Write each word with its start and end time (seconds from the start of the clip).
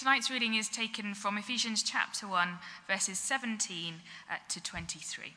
Tonight's 0.00 0.30
reading 0.30 0.54
is 0.54 0.70
taken 0.70 1.12
from 1.12 1.36
Ephesians 1.36 1.82
chapter 1.82 2.26
1, 2.26 2.58
verses 2.88 3.18
17 3.18 3.96
uh, 4.30 4.36
to 4.48 4.58
23. 4.58 5.34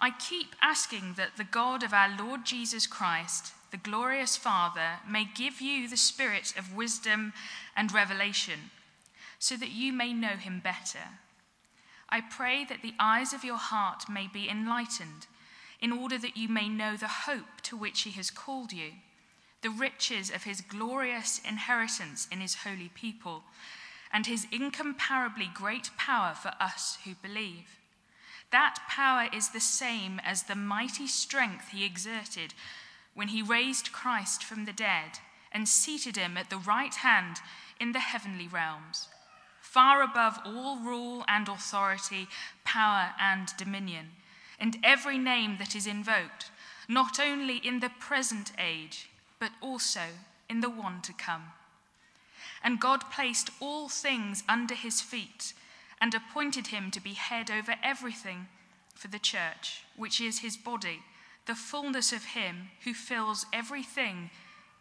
I 0.00 0.10
keep 0.12 0.54
asking 0.62 1.14
that 1.16 1.36
the 1.36 1.42
God 1.42 1.82
of 1.82 1.92
our 1.92 2.16
Lord 2.16 2.44
Jesus 2.44 2.86
Christ, 2.86 3.52
the 3.72 3.76
glorious 3.76 4.36
Father, 4.36 5.00
may 5.04 5.24
give 5.34 5.60
you 5.60 5.88
the 5.88 5.96
spirit 5.96 6.54
of 6.56 6.76
wisdom 6.76 7.32
and 7.76 7.92
revelation, 7.92 8.70
so 9.40 9.56
that 9.56 9.72
you 9.72 9.92
may 9.92 10.12
know 10.12 10.36
him 10.36 10.60
better. 10.62 11.18
I 12.08 12.20
pray 12.20 12.64
that 12.66 12.82
the 12.82 12.94
eyes 13.00 13.32
of 13.32 13.42
your 13.42 13.58
heart 13.58 14.04
may 14.08 14.28
be 14.32 14.48
enlightened, 14.48 15.26
in 15.80 15.90
order 15.90 16.18
that 16.18 16.36
you 16.36 16.48
may 16.48 16.68
know 16.68 16.96
the 16.96 17.26
hope 17.26 17.62
to 17.64 17.76
which 17.76 18.02
he 18.02 18.12
has 18.12 18.30
called 18.30 18.72
you 18.72 18.92
the 19.62 19.70
riches 19.70 20.30
of 20.30 20.44
his 20.44 20.60
glorious 20.60 21.40
inheritance 21.46 22.26
in 22.30 22.40
his 22.40 22.56
holy 22.56 22.90
people, 22.94 23.44
and 24.12 24.26
his 24.26 24.46
incomparably 24.50 25.50
great 25.52 25.90
power 25.96 26.34
for 26.34 26.52
us 26.58 26.98
who 27.04 27.14
believe. 27.22 27.78
That 28.50 28.78
power 28.88 29.28
is 29.32 29.50
the 29.50 29.60
same 29.60 30.20
as 30.24 30.44
the 30.44 30.56
mighty 30.56 31.06
strength 31.06 31.68
he 31.68 31.84
exerted 31.84 32.54
when 33.14 33.28
he 33.28 33.42
raised 33.42 33.92
Christ 33.92 34.42
from 34.42 34.64
the 34.64 34.72
dead 34.72 35.18
and 35.52 35.68
seated 35.68 36.16
him 36.16 36.36
at 36.36 36.50
the 36.50 36.56
right 36.56 36.94
hand 36.94 37.36
in 37.78 37.92
the 37.92 38.00
heavenly 38.00 38.48
realms, 38.48 39.08
far 39.60 40.02
above 40.02 40.38
all 40.44 40.78
rule 40.78 41.24
and 41.28 41.48
authority, 41.48 42.28
power 42.64 43.10
and 43.20 43.48
dominion, 43.56 44.10
and 44.58 44.78
every 44.82 45.18
name 45.18 45.56
that 45.58 45.76
is 45.76 45.86
invoked, 45.86 46.50
not 46.88 47.20
only 47.20 47.56
in 47.58 47.80
the 47.80 47.90
present 48.00 48.52
age 48.58 49.09
but 49.40 49.50
also 49.60 50.00
in 50.48 50.60
the 50.60 50.70
one 50.70 51.00
to 51.02 51.12
come. 51.12 51.52
And 52.62 52.78
God 52.78 53.10
placed 53.10 53.50
all 53.58 53.88
things 53.88 54.44
under 54.48 54.74
his 54.74 55.00
feet 55.00 55.54
and 56.00 56.14
appointed 56.14 56.68
him 56.68 56.90
to 56.92 57.00
be 57.00 57.14
head 57.14 57.50
over 57.50 57.74
everything 57.82 58.46
for 58.94 59.08
the 59.08 59.18
church, 59.18 59.84
which 59.96 60.20
is 60.20 60.40
his 60.40 60.56
body, 60.56 61.00
the 61.46 61.54
fullness 61.54 62.12
of 62.12 62.24
him 62.26 62.68
who 62.84 62.94
fills 62.94 63.46
everything 63.52 64.30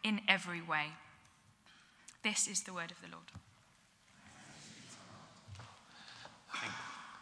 in 0.03 0.21
every 0.27 0.61
way. 0.61 0.87
This 2.23 2.47
is 2.47 2.63
the 2.63 2.73
word 2.73 2.91
of 2.91 3.01
the 3.01 3.07
Lord. 3.07 3.23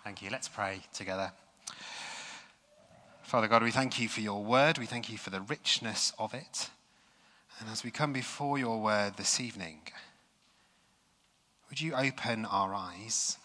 Thank 0.03 0.21
you. 0.21 0.29
Let's 0.29 0.47
pray 0.47 0.81
together. 0.93 1.31
Father 3.23 3.47
God, 3.47 3.61
we 3.61 3.71
thank 3.71 3.99
you 3.99 4.07
for 4.07 4.21
your 4.21 4.43
word. 4.43 4.77
We 4.77 4.85
thank 4.85 5.09
you 5.09 5.17
for 5.17 5.29
the 5.29 5.41
richness 5.41 6.13
of 6.17 6.33
it. 6.33 6.69
And 7.59 7.69
as 7.69 7.83
we 7.83 7.91
come 7.91 8.13
before 8.13 8.57
your 8.57 8.79
word 8.81 9.17
this 9.17 9.39
evening, 9.39 9.81
would 11.69 11.81
you 11.81 11.95
open 11.95 12.45
our 12.45 12.73
eyes? 12.73 13.37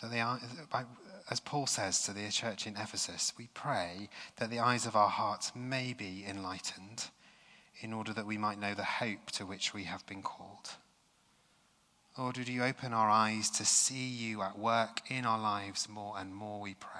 That 0.00 0.10
they 0.10 0.20
are, 0.20 0.38
as 1.30 1.40
Paul 1.40 1.66
says 1.66 2.02
to 2.02 2.12
the 2.12 2.28
church 2.30 2.66
in 2.66 2.76
Ephesus, 2.76 3.32
we 3.36 3.48
pray 3.54 4.08
that 4.36 4.50
the 4.50 4.60
eyes 4.60 4.86
of 4.86 4.96
our 4.96 5.08
hearts 5.08 5.52
may 5.54 5.92
be 5.92 6.24
enlightened 6.28 7.06
in 7.80 7.92
order 7.92 8.12
that 8.12 8.26
we 8.26 8.38
might 8.38 8.60
know 8.60 8.74
the 8.74 8.84
hope 8.84 9.30
to 9.32 9.44
which 9.44 9.74
we 9.74 9.84
have 9.84 10.06
been 10.06 10.22
called. 10.22 10.70
Lord, 12.16 12.38
would 12.38 12.48
you 12.48 12.62
open 12.62 12.92
our 12.92 13.10
eyes 13.10 13.50
to 13.50 13.64
see 13.64 14.06
you 14.06 14.40
at 14.42 14.58
work 14.58 15.00
in 15.08 15.26
our 15.26 15.38
lives 15.38 15.88
more 15.88 16.14
and 16.16 16.32
more, 16.32 16.60
we 16.60 16.74
pray. 16.74 16.90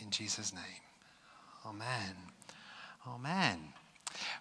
In 0.00 0.10
Jesus' 0.10 0.54
name, 0.54 0.62
amen. 1.66 2.37
Amen. 3.14 3.72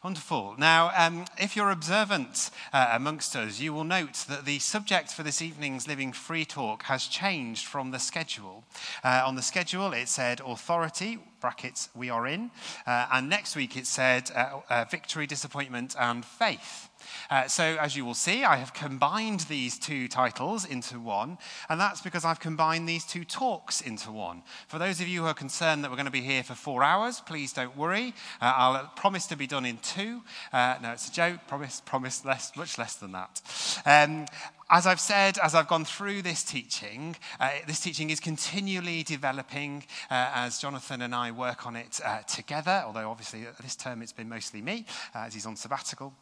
Wonderful. 0.04 0.56
Now, 0.58 0.92
um, 0.98 1.26
if 1.40 1.56
you're 1.56 1.72
observant 1.72 2.50
uh, 2.74 2.90
amongst 2.92 3.36
us, 3.36 3.60
you 3.60 3.74
will 3.74 3.84
note 3.84 4.26
that 4.28 4.46
the 4.46 4.60
subject 4.60 5.12
for 5.12 5.24
this 5.24 5.42
evening's 5.42 5.88
Living 5.88 6.12
Free 6.12 6.44
talk 6.44 6.84
has 6.84 7.08
changed 7.08 7.66
from 7.66 7.92
the 7.92 8.00
schedule. 8.00 8.64
Uh, 9.04 9.24
on 9.26 9.36
the 9.36 9.42
schedule, 9.42 9.94
it 9.94 10.10
said 10.10 10.42
authority, 10.46 11.20
brackets, 11.40 11.90
we 11.96 12.10
are 12.10 12.28
in, 12.28 12.52
uh, 12.86 13.08
and 13.12 13.30
next 13.30 13.56
week 13.56 13.78
it 13.78 13.88
said 13.88 14.32
uh, 14.36 14.60
uh, 14.70 14.86
victory, 14.90 15.28
disappointment, 15.28 15.96
and 16.00 16.26
faith. 16.26 16.90
Uh, 17.30 17.48
so, 17.48 17.78
as 17.80 17.96
you 17.96 18.06
will 18.06 18.14
see, 18.14 18.44
I 18.44 18.58
have 18.58 18.74
combined 18.74 19.42
these 19.42 19.78
two 19.78 20.08
titles 20.08 20.66
into 20.66 21.00
one, 21.00 21.38
and 21.70 21.80
that's 21.80 22.02
because 22.02 22.26
I've 22.26 22.40
combined 22.40 22.88
these 22.88 23.06
two 23.06 23.24
talks 23.24 23.82
into 23.82 24.12
one. 24.12 24.44
For 24.68 24.80
those 24.80 25.00
of 25.00 25.08
you 25.08 25.22
who 25.22 25.28
are 25.28 25.34
concerned 25.34 25.84
that 25.84 25.92
we're 25.92 25.98
going 25.98 26.06
to 26.06 26.12
be 26.12 26.22
here 26.22 26.44
for 26.44 26.56
four 26.56 26.84
hours, 26.84 27.22
please 27.26 27.54
don't 27.54 27.76
worry. 27.78 28.14
Uh, 28.42 28.54
I'll 28.56 28.92
promise 28.96 29.28
to 29.28 29.38
be 29.38 29.48
done 29.48 29.66
in 29.66 29.78
two. 29.78 30.22
Uh, 30.52 30.78
no, 30.82 30.92
it's 30.92 31.10
a 31.10 31.12
joke. 31.12 31.40
Promise, 31.48 31.82
promise 31.86 32.26
less, 32.26 32.56
much 32.56 32.78
less 32.78 32.96
than 32.96 33.12
that. 33.12 33.42
Um, 33.86 34.26
as 34.70 34.86
I've 34.86 35.00
said, 35.00 35.38
as 35.38 35.56
I've 35.56 35.68
gone 35.68 35.86
through 35.86 36.22
this 36.22 36.44
teaching, 36.44 37.16
uh, 37.40 37.50
this 37.68 37.80
teaching 37.80 38.10
is 38.10 38.20
continually 38.20 39.04
developing 39.04 39.84
uh, 40.12 40.32
as 40.34 40.60
Jonathan 40.60 41.02
and 41.02 41.16
I 41.16 41.32
work 41.32 41.66
on 41.66 41.76
it 41.76 42.02
uh, 42.04 42.20
together, 42.24 42.84
although 42.86 43.10
obviously 43.10 43.46
this 43.62 43.76
term 43.76 44.02
it's 44.02 44.12
been 44.12 44.30
mostly 44.30 44.62
me 44.62 44.86
uh, 45.16 45.20
as 45.20 45.34
he's 45.34 45.46
on 45.46 45.56
sabbatical. 45.56 46.14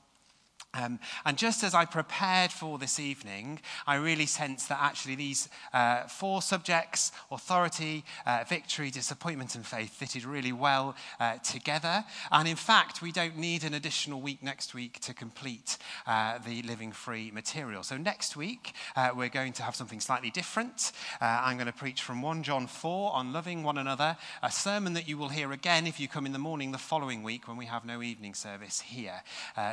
Um, 0.75 0.99
and 1.25 1.37
just 1.37 1.63
as 1.63 1.73
I 1.73 1.85
prepared 1.85 2.51
for 2.51 2.77
this 2.77 2.99
evening, 2.99 3.59
I 3.87 3.95
really 3.95 4.25
sensed 4.25 4.69
that 4.69 4.79
actually 4.81 5.15
these 5.15 5.47
uh, 5.73 6.03
four 6.03 6.41
subjects 6.41 7.11
authority, 7.31 8.03
uh, 8.25 8.43
victory, 8.47 8.91
disappointment, 8.91 9.55
and 9.55 9.65
faith 9.65 9.91
fitted 9.91 10.25
really 10.25 10.51
well 10.51 10.95
uh, 11.19 11.37
together. 11.37 12.03
And 12.31 12.47
in 12.47 12.55
fact, 12.55 13.01
we 13.01 13.11
don't 13.11 13.37
need 13.37 13.63
an 13.63 13.73
additional 13.73 14.21
week 14.21 14.43
next 14.43 14.73
week 14.73 14.99
to 15.01 15.13
complete 15.13 15.77
uh, 16.05 16.39
the 16.45 16.61
Living 16.63 16.91
Free 16.91 17.31
material. 17.31 17.83
So 17.83 17.97
next 17.97 18.35
week, 18.35 18.73
uh, 18.95 19.11
we're 19.15 19.29
going 19.29 19.53
to 19.53 19.63
have 19.63 19.75
something 19.75 20.01
slightly 20.01 20.29
different. 20.29 20.91
Uh, 21.21 21.41
I'm 21.43 21.57
going 21.57 21.67
to 21.67 21.73
preach 21.73 22.01
from 22.01 22.21
1 22.21 22.43
John 22.43 22.67
4 22.67 23.13
on 23.13 23.31
loving 23.31 23.63
one 23.63 23.77
another, 23.77 24.17
a 24.43 24.51
sermon 24.51 24.93
that 24.93 25.07
you 25.07 25.17
will 25.17 25.29
hear 25.29 25.51
again 25.51 25.87
if 25.87 25.99
you 25.99 26.07
come 26.07 26.25
in 26.25 26.33
the 26.33 26.39
morning 26.39 26.71
the 26.71 26.77
following 26.77 27.23
week 27.23 27.47
when 27.47 27.57
we 27.57 27.65
have 27.65 27.85
no 27.85 28.01
evening 28.01 28.33
service 28.33 28.81
here. 28.81 29.21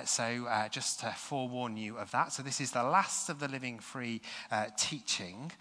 so 0.05 0.47
just 0.71 0.92
just 0.92 0.92
to 0.97 1.11
forewarn 1.11 1.77
you 1.77 1.99
of 1.99 2.11
that. 2.11 2.33
So, 2.33 2.43
this 2.43 2.61
is 2.61 2.73
the 2.73 2.83
last 2.83 3.29
of 3.29 3.41
the 3.41 3.49
Living 3.49 3.79
Free 3.79 4.21
uh, 4.51 4.67
teaching. 4.77 5.53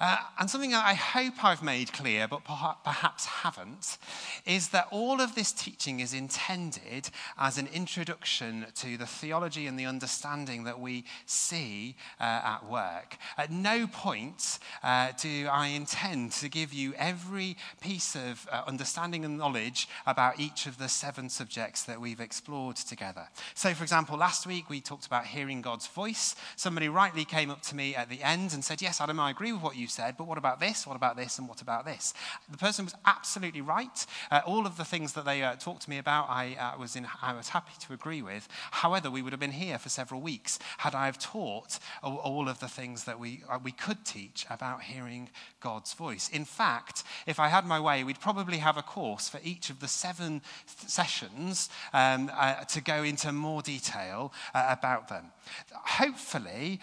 Uh, 0.00 0.18
and 0.38 0.50
something 0.50 0.74
I 0.74 0.94
hope 0.94 1.44
I've 1.44 1.62
made 1.62 1.92
clear, 1.92 2.26
but 2.28 2.44
perhaps 2.44 3.26
haven't, 3.26 3.98
is 4.46 4.68
that 4.70 4.88
all 4.90 5.20
of 5.20 5.34
this 5.34 5.52
teaching 5.52 6.00
is 6.00 6.14
intended 6.14 7.10
as 7.38 7.58
an 7.58 7.68
introduction 7.72 8.66
to 8.76 8.96
the 8.96 9.06
theology 9.06 9.66
and 9.66 9.78
the 9.78 9.86
understanding 9.86 10.64
that 10.64 10.80
we 10.80 11.04
see 11.26 11.96
uh, 12.20 12.24
at 12.24 12.68
work. 12.68 13.16
At 13.36 13.50
no 13.50 13.86
point 13.86 14.58
uh, 14.82 15.12
do 15.18 15.46
I 15.46 15.68
intend 15.68 16.32
to 16.32 16.48
give 16.48 16.72
you 16.72 16.94
every 16.96 17.56
piece 17.80 18.14
of 18.14 18.48
uh, 18.50 18.62
understanding 18.66 19.24
and 19.24 19.38
knowledge 19.38 19.88
about 20.06 20.40
each 20.40 20.66
of 20.66 20.78
the 20.78 20.88
seven 20.88 21.28
subjects 21.28 21.82
that 21.84 22.00
we've 22.00 22.20
explored 22.20 22.76
together. 22.76 23.28
So, 23.54 23.74
for 23.74 23.82
example, 23.82 24.16
last 24.16 24.46
week 24.46 24.68
we 24.68 24.80
talked 24.80 25.06
about 25.06 25.26
hearing 25.26 25.62
God's 25.62 25.86
voice. 25.86 26.34
Somebody 26.56 26.88
rightly 26.88 27.24
came 27.24 27.50
up 27.50 27.62
to 27.62 27.76
me 27.76 27.94
at 27.94 28.08
the 28.08 28.22
end 28.22 28.52
and 28.52 28.64
said, 28.64 28.82
Yes, 28.82 29.00
Adam, 29.00 29.20
I 29.20 29.30
agree 29.30 29.52
with 29.52 29.62
what 29.62 29.76
you 29.76 29.81
said, 29.86 30.16
but 30.16 30.26
what 30.26 30.38
about 30.38 30.60
this? 30.60 30.86
What 30.86 30.96
about 30.96 31.16
this? 31.16 31.38
And 31.38 31.48
what 31.48 31.62
about 31.62 31.84
this? 31.84 32.14
The 32.50 32.58
person 32.58 32.84
was 32.84 32.94
absolutely 33.04 33.60
right. 33.60 34.06
Uh, 34.30 34.40
all 34.46 34.66
of 34.66 34.76
the 34.76 34.84
things 34.84 35.12
that 35.14 35.24
they 35.24 35.42
uh, 35.42 35.56
talked 35.56 35.82
to 35.82 35.90
me 35.90 35.98
about, 35.98 36.28
I, 36.28 36.56
uh, 36.58 36.78
was 36.78 36.96
in, 36.96 37.06
I 37.20 37.34
was 37.34 37.48
happy 37.50 37.72
to 37.80 37.92
agree 37.92 38.22
with. 38.22 38.48
However, 38.70 39.10
we 39.10 39.22
would 39.22 39.32
have 39.32 39.40
been 39.40 39.52
here 39.52 39.78
for 39.78 39.88
several 39.88 40.20
weeks 40.20 40.58
had 40.78 40.94
I 40.94 41.06
have 41.06 41.18
taught 41.18 41.78
all 42.02 42.48
of 42.48 42.60
the 42.60 42.68
things 42.68 43.04
that 43.04 43.18
we, 43.18 43.42
uh, 43.48 43.58
we 43.62 43.72
could 43.72 44.04
teach 44.04 44.46
about 44.50 44.82
hearing 44.82 45.28
God's 45.60 45.94
voice. 45.94 46.28
In 46.28 46.44
fact, 46.44 47.04
if 47.26 47.38
I 47.38 47.48
had 47.48 47.64
my 47.66 47.80
way, 47.80 48.04
we'd 48.04 48.20
probably 48.20 48.58
have 48.58 48.76
a 48.76 48.82
course 48.82 49.28
for 49.28 49.40
each 49.44 49.70
of 49.70 49.80
the 49.80 49.88
seven 49.88 50.40
th- 50.40 50.90
sessions 50.90 51.68
um, 51.92 52.30
uh, 52.34 52.64
to 52.64 52.80
go 52.80 53.02
into 53.02 53.32
more 53.32 53.62
detail 53.62 54.32
about 54.54 55.08
them. 55.08 55.26
Hopefully, 55.72 56.80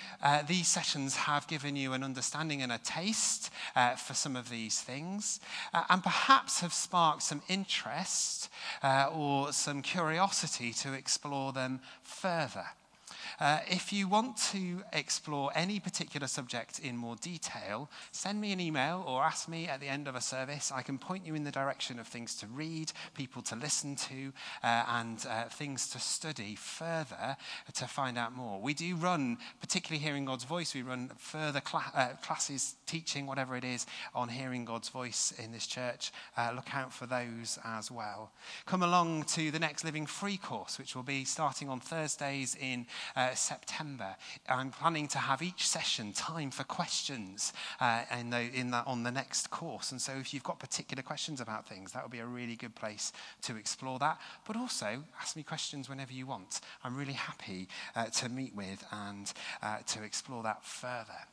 these 0.48 0.68
sessions 0.68 1.16
have 1.16 1.48
given 1.48 1.76
you 1.76 1.94
an 1.94 2.04
understanding 2.04 2.62
and 2.62 2.72
a 2.72 2.78
taste 2.78 3.50
uh, 3.76 3.96
for 3.96 4.14
some 4.14 4.36
of 4.36 4.50
these 4.50 4.82
things, 4.82 5.40
uh, 5.74 5.84
and 5.90 6.04
perhaps 6.04 6.62
have 6.62 6.74
sparked 6.74 7.24
some 7.24 7.42
interest 7.48 8.50
uh, 8.84 9.10
or 9.14 9.52
some 9.52 9.82
curiosity 9.82 10.74
to 10.74 10.94
explore 10.94 11.54
them 11.54 11.80
further. 12.04 12.66
Uh, 13.40 13.60
if 13.68 13.94
you 13.94 14.08
want 14.08 14.36
to 14.36 14.84
explore 14.92 15.50
any 15.56 15.80
particular 15.80 16.28
subject 16.28 16.80
in 16.80 16.98
more 16.98 17.16
detail, 17.18 17.90
send 18.12 18.42
me 18.42 18.52
an 18.52 18.60
email 18.60 19.04
or 19.08 19.24
ask 19.24 19.48
me 19.48 19.68
at 19.68 19.80
the 19.80 19.88
end 19.88 20.08
of 20.08 20.16
a 20.16 20.22
service. 20.22 20.72
I 20.76 20.82
can 20.82 20.98
point 20.98 21.26
you 21.26 21.36
in 21.36 21.46
the 21.46 21.52
direction 21.52 22.00
of 22.00 22.08
things 22.08 22.36
to 22.36 22.48
read, 22.48 22.92
people 23.14 23.42
to 23.44 23.56
listen 23.56 23.96
to, 23.96 24.34
uh, 24.62 24.84
and 24.90 25.26
uh, 25.30 25.46
things 25.46 25.90
to 25.92 26.00
study 26.00 26.56
further 26.56 27.38
to 27.74 27.88
find 27.88 28.18
out 28.18 28.36
more. 28.36 28.60
We 28.60 28.74
do 28.74 28.96
run, 28.96 29.38
particularly 29.62 30.04
Hearing 30.04 30.26
God's 30.26 30.44
Voice, 30.44 30.76
we 30.76 30.82
run 30.82 31.12
further 31.18 31.62
cl- 31.66 31.84
uh, 31.96 32.10
classes, 32.22 32.76
teaching, 32.86 33.26
whatever 33.26 33.56
it 33.56 33.64
is, 33.64 33.86
on 34.14 34.28
hearing 34.28 34.66
God's 34.66 34.90
voice 34.90 35.34
in 35.42 35.52
this 35.52 35.66
church. 35.66 36.12
Uh, 36.36 36.52
look 36.56 36.76
out 36.76 36.92
for 36.92 37.06
those 37.06 37.58
as 37.64 37.90
well. 37.90 38.32
Come 38.66 38.84
along 38.84 39.24
to 39.24 39.52
the 39.52 39.60
next 39.60 39.84
Living 39.84 40.06
Free 40.06 40.38
course, 40.38 40.78
which 40.78 40.96
will 40.96 41.04
be 41.04 41.24
starting 41.24 41.70
on 41.70 41.80
Thursdays 41.80 42.58
in 42.60 42.86
uh, 43.16 43.29
September. 43.36 44.16
I'm 44.48 44.72
planning 44.72 45.08
to 45.10 45.18
have 45.18 45.42
each 45.42 45.68
session 45.68 46.14
time 46.14 46.52
for 46.52 46.64
questions 46.64 47.54
uh, 47.80 48.04
in 48.20 48.30
the, 48.30 48.42
in 48.54 48.72
the, 48.72 48.84
on 48.86 49.04
the 49.04 49.12
next 49.12 49.50
course. 49.50 49.92
And 49.92 50.02
so 50.02 50.14
if 50.14 50.34
you've 50.34 50.44
got 50.44 50.60
particular 50.60 51.04
questions 51.04 51.42
about 51.42 51.68
things, 51.68 51.92
that 51.92 52.04
would 52.04 52.12
be 52.12 52.20
a 52.20 52.26
really 52.26 52.56
good 52.56 52.76
place 52.76 53.12
to 53.44 53.56
explore 53.56 54.00
that. 54.00 54.20
But 54.46 54.56
also, 54.56 55.04
ask 55.22 55.36
me 55.36 55.44
questions 55.44 55.90
whenever 55.90 56.14
you 56.14 56.26
want. 56.26 56.62
I'm 56.84 56.96
really 56.96 57.14
happy 57.14 57.68
uh, 57.96 58.06
to 58.06 58.30
meet 58.30 58.56
with 58.56 58.84
and 58.92 59.32
uh, 59.62 59.80
to 59.88 60.04
explore 60.04 60.44
that 60.44 60.64
further. 60.64 61.28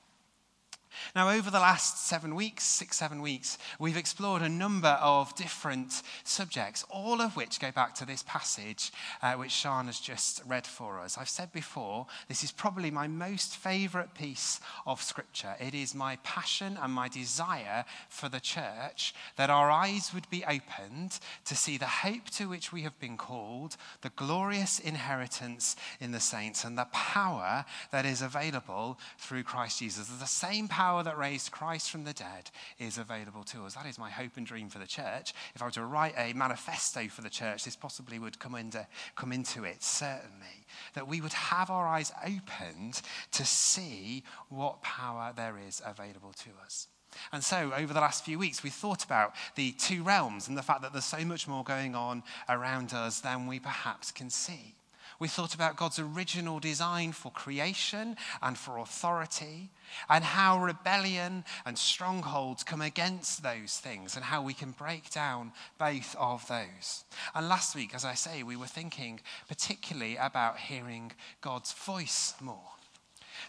Now, 1.14 1.30
over 1.30 1.50
the 1.50 1.60
last 1.60 2.06
seven 2.06 2.34
weeks, 2.34 2.64
six, 2.64 2.96
seven 2.96 3.20
weeks, 3.22 3.58
we've 3.78 3.96
explored 3.96 4.42
a 4.42 4.48
number 4.48 4.98
of 5.00 5.34
different 5.34 6.02
subjects, 6.24 6.84
all 6.90 7.20
of 7.20 7.36
which 7.36 7.60
go 7.60 7.70
back 7.70 7.94
to 7.96 8.06
this 8.06 8.22
passage 8.24 8.92
uh, 9.22 9.34
which 9.34 9.50
Sean 9.50 9.86
has 9.86 10.00
just 10.00 10.42
read 10.46 10.66
for 10.66 11.00
us. 11.00 11.18
I've 11.18 11.28
said 11.28 11.52
before, 11.52 12.06
this 12.28 12.44
is 12.44 12.52
probably 12.52 12.90
my 12.90 13.06
most 13.06 13.56
favourite 13.56 14.14
piece 14.14 14.60
of 14.86 15.02
Scripture. 15.02 15.54
It 15.60 15.74
is 15.74 15.94
my 15.94 16.16
passion 16.22 16.78
and 16.80 16.92
my 16.92 17.08
desire 17.08 17.84
for 18.08 18.28
the 18.28 18.40
church 18.40 19.14
that 19.36 19.50
our 19.50 19.70
eyes 19.70 20.12
would 20.14 20.28
be 20.30 20.44
opened 20.44 21.18
to 21.44 21.56
see 21.56 21.78
the 21.78 21.86
hope 21.86 22.30
to 22.30 22.48
which 22.48 22.72
we 22.72 22.82
have 22.82 22.98
been 23.00 23.16
called, 23.16 23.76
the 24.02 24.10
glorious 24.10 24.78
inheritance 24.78 25.76
in 26.00 26.12
the 26.12 26.20
saints, 26.20 26.64
and 26.64 26.76
the 26.76 26.88
power 26.92 27.64
that 27.90 28.06
is 28.06 28.22
available 28.22 28.98
through 29.18 29.42
Christ 29.42 29.80
Jesus. 29.80 30.08
The 30.08 30.26
same 30.26 30.68
power 30.68 30.85
power 30.86 31.02
that 31.02 31.18
raised 31.18 31.50
Christ 31.50 31.90
from 31.90 32.04
the 32.04 32.12
dead 32.12 32.48
is 32.78 32.96
available 32.96 33.42
to 33.42 33.64
us. 33.64 33.74
That 33.74 33.86
is 33.86 33.98
my 33.98 34.08
hope 34.08 34.36
and 34.36 34.46
dream 34.46 34.68
for 34.68 34.78
the 34.78 34.86
church. 34.86 35.34
If 35.52 35.60
I 35.60 35.64
were 35.64 35.72
to 35.72 35.84
write 35.84 36.14
a 36.16 36.32
manifesto 36.32 37.08
for 37.08 37.22
the 37.22 37.28
church, 37.28 37.64
this 37.64 37.74
possibly 37.74 38.20
would 38.20 38.38
come 38.38 38.54
into, 38.54 38.86
come 39.16 39.32
into 39.32 39.64
it, 39.64 39.82
certainly. 39.82 40.64
That 40.94 41.08
we 41.08 41.20
would 41.20 41.32
have 41.32 41.70
our 41.70 41.88
eyes 41.88 42.12
opened 42.24 43.02
to 43.32 43.44
see 43.44 44.22
what 44.48 44.80
power 44.82 45.32
there 45.34 45.56
is 45.58 45.82
available 45.84 46.32
to 46.44 46.50
us. 46.64 46.86
And 47.32 47.42
so, 47.42 47.72
over 47.76 47.92
the 47.92 48.00
last 48.00 48.24
few 48.24 48.38
weeks, 48.38 48.62
we 48.62 48.70
thought 48.70 49.02
about 49.02 49.34
the 49.56 49.72
two 49.72 50.04
realms 50.04 50.46
and 50.46 50.56
the 50.56 50.62
fact 50.62 50.82
that 50.82 50.92
there's 50.92 51.04
so 51.04 51.24
much 51.24 51.48
more 51.48 51.64
going 51.64 51.96
on 51.96 52.22
around 52.48 52.94
us 52.94 53.18
than 53.18 53.48
we 53.48 53.58
perhaps 53.58 54.12
can 54.12 54.30
see. 54.30 54.76
We 55.18 55.28
thought 55.28 55.54
about 55.54 55.76
God's 55.76 55.98
original 55.98 56.60
design 56.60 57.12
for 57.12 57.32
creation 57.32 58.16
and 58.42 58.58
for 58.58 58.78
authority, 58.78 59.70
and 60.08 60.24
how 60.24 60.58
rebellion 60.62 61.44
and 61.64 61.78
strongholds 61.78 62.62
come 62.62 62.82
against 62.82 63.42
those 63.42 63.78
things, 63.78 64.16
and 64.16 64.24
how 64.24 64.42
we 64.42 64.54
can 64.54 64.72
break 64.72 65.10
down 65.10 65.52
both 65.78 66.14
of 66.18 66.46
those. 66.48 67.04
And 67.34 67.48
last 67.48 67.74
week, 67.74 67.94
as 67.94 68.04
I 68.04 68.14
say, 68.14 68.42
we 68.42 68.56
were 68.56 68.66
thinking 68.66 69.20
particularly 69.48 70.16
about 70.16 70.58
hearing 70.58 71.12
God's 71.40 71.72
voice 71.72 72.34
more. 72.40 72.75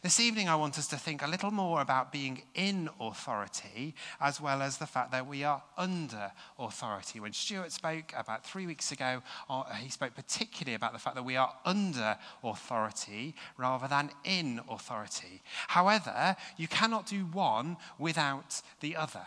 This 0.04 0.20
evening, 0.20 0.48
I 0.48 0.56
want 0.56 0.78
us 0.78 0.86
to 0.90 0.98
think 0.98 1.24
a 1.24 1.28
little 1.28 1.50
more 1.50 1.82
about 1.82 2.12
being 2.12 2.44
in 2.54 2.88
authority 3.00 3.96
as 4.22 4.40
well 4.40 4.62
as 4.62 4.78
the 4.78 4.86
fact 4.86 5.12
that 5.12 5.26
we 5.26 5.44
are 5.44 5.64
under 5.76 6.32
authority. 6.60 7.20
When 7.20 7.34
Stuart 7.34 7.72
spoke 7.72 8.14
about 8.16 8.46
three 8.46 8.68
weeks 8.68 8.92
ago, 8.92 9.24
he 9.80 9.90
spoke 9.90 10.14
particularly 10.14 10.76
about 10.76 10.94
the 10.94 11.00
fact 11.00 11.16
that 11.16 11.26
we 11.26 11.36
are 11.36 11.52
under 11.66 12.16
authority 12.44 13.34
rather 13.58 13.88
than 13.88 14.12
in 14.24 14.62
authority. 14.70 15.42
However, 15.68 16.36
you 16.58 16.68
cannot 16.68 17.08
do 17.08 17.26
one 17.26 17.76
without 17.98 18.62
the 18.82 18.96
other. 18.96 19.26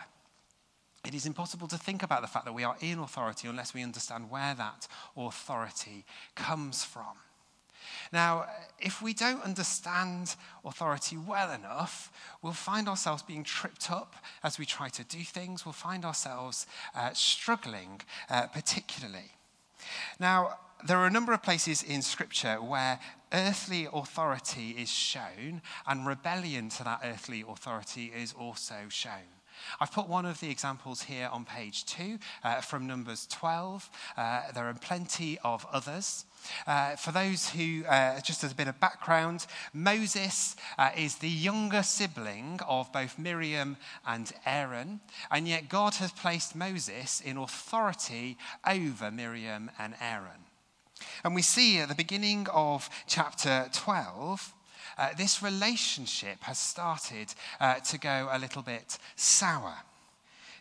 It 1.05 1.13
is 1.13 1.25
impossible 1.25 1.67
to 1.67 1.77
think 1.77 2.01
about 2.01 2.21
the 2.21 2.27
fact 2.27 2.45
that 2.45 2.53
we 2.53 2.63
are 2.63 2.77
in 2.79 2.99
authority 2.99 3.49
unless 3.49 3.73
we 3.73 3.83
understand 3.83 4.29
where 4.29 4.55
that 4.55 4.87
authority 5.17 6.05
comes 6.33 6.85
from. 6.85 7.17
Now, 8.11 8.45
if 8.79 9.01
we 9.01 9.13
don't 9.13 9.43
understand 9.43 10.35
authority 10.65 11.17
well 11.17 11.51
enough, 11.51 12.11
we'll 12.41 12.53
find 12.53 12.87
ourselves 12.87 13.23
being 13.23 13.43
tripped 13.43 13.91
up 13.91 14.15
as 14.43 14.57
we 14.57 14.65
try 14.65 14.89
to 14.89 15.03
do 15.03 15.19
things. 15.19 15.65
We'll 15.65 15.73
find 15.73 16.05
ourselves 16.05 16.67
uh, 16.95 17.11
struggling, 17.13 18.01
uh, 18.29 18.47
particularly. 18.47 19.31
Now, 20.19 20.57
there 20.85 20.97
are 20.97 21.05
a 21.05 21.11
number 21.11 21.33
of 21.33 21.43
places 21.43 21.83
in 21.83 22.01
Scripture 22.01 22.55
where 22.55 22.99
earthly 23.31 23.87
authority 23.91 24.71
is 24.71 24.89
shown 24.89 25.61
and 25.87 26.07
rebellion 26.07 26.69
to 26.69 26.83
that 26.83 27.01
earthly 27.03 27.43
authority 27.47 28.11
is 28.15 28.33
also 28.33 28.75
shown. 28.89 29.40
I've 29.79 29.91
put 29.91 30.07
one 30.07 30.25
of 30.25 30.39
the 30.39 30.49
examples 30.49 31.03
here 31.03 31.29
on 31.31 31.45
page 31.45 31.85
two 31.85 32.19
uh, 32.43 32.61
from 32.61 32.87
Numbers 32.87 33.27
12. 33.27 33.89
Uh, 34.17 34.41
there 34.53 34.67
are 34.67 34.73
plenty 34.73 35.37
of 35.43 35.65
others. 35.71 36.25
Uh, 36.65 36.95
for 36.95 37.11
those 37.11 37.49
who, 37.49 37.83
uh, 37.85 38.19
just 38.21 38.43
as 38.43 38.51
a 38.51 38.55
bit 38.55 38.67
of 38.67 38.79
background, 38.79 39.45
Moses 39.73 40.55
uh, 40.77 40.89
is 40.97 41.15
the 41.15 41.29
younger 41.29 41.83
sibling 41.83 42.59
of 42.67 42.91
both 42.91 43.19
Miriam 43.19 43.77
and 44.05 44.31
Aaron, 44.45 44.99
and 45.29 45.47
yet 45.47 45.69
God 45.69 45.95
has 45.95 46.11
placed 46.11 46.55
Moses 46.55 47.21
in 47.21 47.37
authority 47.37 48.37
over 48.67 49.11
Miriam 49.11 49.69
and 49.77 49.95
Aaron. 50.01 50.45
And 51.23 51.35
we 51.35 51.41
see 51.41 51.79
at 51.79 51.89
the 51.89 51.95
beginning 51.95 52.47
of 52.51 52.89
chapter 53.07 53.69
12 53.73 54.53
uh, 55.01 55.09
this 55.17 55.41
relationship 55.41 56.43
has 56.43 56.59
started 56.59 57.33
uh, 57.59 57.79
to 57.79 57.97
go 57.97 58.29
a 58.31 58.37
little 58.37 58.61
bit 58.61 58.99
sour. 59.15 59.73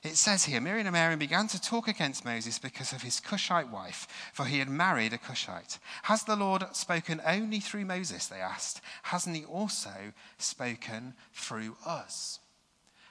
It 0.02 0.16
says 0.16 0.44
here 0.44 0.62
Miriam 0.62 0.87
and 0.87 0.96
Aaron 0.96 1.19
began 1.19 1.46
to 1.48 1.60
talk 1.60 1.87
against 1.87 2.25
Moses 2.25 2.58
because 2.58 2.94
of 2.94 3.02
his 3.02 3.20
Cushite 3.20 3.69
wife, 3.69 4.08
for 4.32 4.46
he 4.46 4.58
had 4.58 4.70
married 4.70 5.12
a 5.12 5.19
Cushite. 5.19 5.78
Has 6.04 6.25
the 6.25 6.37
Lord 6.37 6.64
spoken 6.75 7.20
only 7.26 7.60
through 7.60 7.84
Moses? 7.84 8.28
They 8.28 8.40
asked. 8.40 8.81
Hasn't 9.02 9.37
he 9.37 9.44
also 9.44 10.14
spoken 10.38 11.12
through 11.34 11.76
us? 11.84 12.40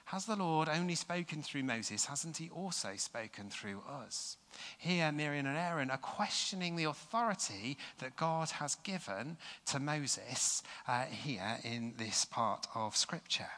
Has 0.10 0.26
the 0.26 0.36
Lord 0.36 0.70
only 0.70 0.96
spoken 0.96 1.44
through 1.44 1.62
Moses? 1.62 2.08
Hasn't 2.08 2.38
he 2.38 2.50
also 2.50 2.94
spoken 2.96 3.52
through 3.52 3.84
us? 3.88 4.38
Here, 4.80 5.12
Miriam 5.12 5.46
and 5.46 5.56
Aaron 5.56 5.92
are 5.92 6.00
questioning 6.00 6.76
the 6.76 6.86
authority 6.86 7.78
that 8.00 8.16
God 8.16 8.50
has 8.50 8.74
given 8.74 9.38
to 9.68 9.80
Moses 9.80 10.64
uh, 10.88 11.06
here 11.06 11.60
in 11.64 11.94
this 12.00 12.26
part 12.26 12.66
of 12.74 12.98
Scripture. 12.98 13.52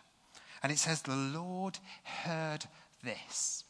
And 0.62 0.74
it 0.74 0.78
says, 0.78 1.04
The 1.04 1.16
Lord 1.16 1.80
heard 2.04 2.66
this. 3.02 3.64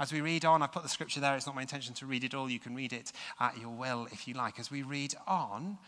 As 0.00 0.12
we 0.12 0.20
read 0.20 0.44
on, 0.44 0.60
I've 0.60 0.72
put 0.72 0.82
the 0.82 0.88
scripture 0.88 1.20
there. 1.20 1.36
It's 1.36 1.46
not 1.46 1.54
my 1.54 1.62
intention 1.62 1.94
to 1.94 2.06
read 2.06 2.24
it 2.24 2.34
all. 2.34 2.50
You 2.50 2.58
can 2.58 2.74
read 2.74 2.92
it 2.92 3.12
at 3.38 3.58
your 3.58 3.70
will 3.70 4.08
if 4.10 4.26
you 4.26 4.34
like. 4.34 4.58
As 4.58 4.70
we 4.70 4.82
read 4.82 5.14
on, 5.28 5.78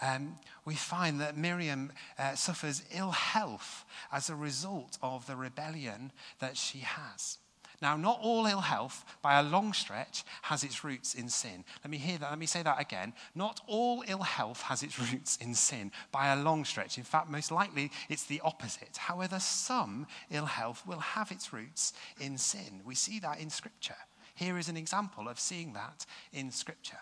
um, 0.00 0.38
we 0.64 0.74
find 0.74 1.20
that 1.20 1.36
Miriam 1.36 1.92
uh, 2.18 2.34
suffers 2.34 2.82
ill 2.94 3.10
health 3.10 3.84
as 4.12 4.30
a 4.30 4.34
result 4.34 4.98
of 5.02 5.26
the 5.26 5.36
rebellion 5.36 6.12
that 6.38 6.56
she 6.56 6.78
has. 6.78 7.38
Now, 7.82 7.96
not 7.96 8.18
all 8.20 8.44
ill 8.44 8.60
health, 8.60 9.04
by 9.22 9.38
a 9.38 9.42
long 9.42 9.72
stretch, 9.72 10.22
has 10.42 10.64
its 10.64 10.84
roots 10.84 11.14
in 11.14 11.30
sin. 11.30 11.64
Let 11.82 11.90
me 11.90 11.96
hear 11.96 12.18
that. 12.18 12.28
Let 12.28 12.38
me 12.38 12.44
say 12.44 12.62
that 12.62 12.78
again. 12.80 13.14
Not 13.34 13.60
all 13.66 14.04
ill 14.06 14.22
health 14.22 14.60
has 14.62 14.82
its 14.82 14.98
roots 14.98 15.38
in 15.38 15.54
sin, 15.54 15.90
by 16.12 16.28
a 16.28 16.42
long 16.42 16.66
stretch. 16.66 16.98
In 16.98 17.04
fact, 17.04 17.30
most 17.30 17.50
likely 17.50 17.90
it's 18.10 18.24
the 18.24 18.42
opposite. 18.44 18.98
However, 18.98 19.38
some 19.40 20.06
ill 20.30 20.44
health 20.44 20.86
will 20.86 20.98
have 20.98 21.32
its 21.32 21.54
roots 21.54 21.94
in 22.20 22.36
sin. 22.36 22.82
We 22.84 22.94
see 22.94 23.18
that 23.20 23.40
in 23.40 23.48
Scripture. 23.48 23.96
Here 24.34 24.58
is 24.58 24.68
an 24.68 24.76
example 24.76 25.28
of 25.28 25.40
seeing 25.40 25.72
that 25.72 26.04
in 26.34 26.50
Scripture. 26.50 26.98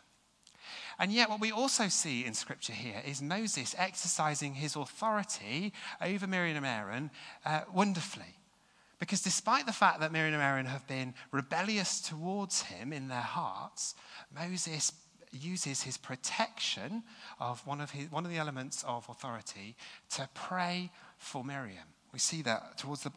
And 0.98 1.12
yet, 1.12 1.30
what 1.30 1.40
we 1.40 1.52
also 1.52 1.88
see 1.88 2.24
in 2.24 2.34
Scripture 2.34 2.72
here 2.72 3.00
is 3.06 3.22
Moses 3.22 3.74
exercising 3.78 4.54
his 4.54 4.74
authority 4.74 5.72
over 6.02 6.26
Miriam 6.26 6.56
and 6.56 6.66
Aaron 6.66 7.10
uh, 7.44 7.60
wonderfully. 7.72 8.34
Because 8.98 9.22
despite 9.22 9.66
the 9.66 9.72
fact 9.72 10.00
that 10.00 10.10
Miriam 10.10 10.34
and 10.34 10.42
Aaron 10.42 10.66
have 10.66 10.86
been 10.88 11.14
rebellious 11.30 12.00
towards 12.00 12.62
him 12.62 12.92
in 12.92 13.06
their 13.06 13.20
hearts, 13.20 13.94
Moses 14.34 14.92
uses 15.30 15.82
his 15.82 15.96
protection 15.96 17.04
of 17.38 17.64
one 17.66 17.80
of, 17.80 17.92
his, 17.92 18.10
one 18.10 18.24
of 18.24 18.30
the 18.32 18.38
elements 18.38 18.82
of 18.86 19.08
authority 19.08 19.76
to 20.10 20.28
pray 20.34 20.90
for 21.16 21.44
Miriam. 21.44 21.84
We 22.12 22.18
see 22.18 22.42
that 22.42 22.78
towards 22.78 23.02
the, 23.02 23.12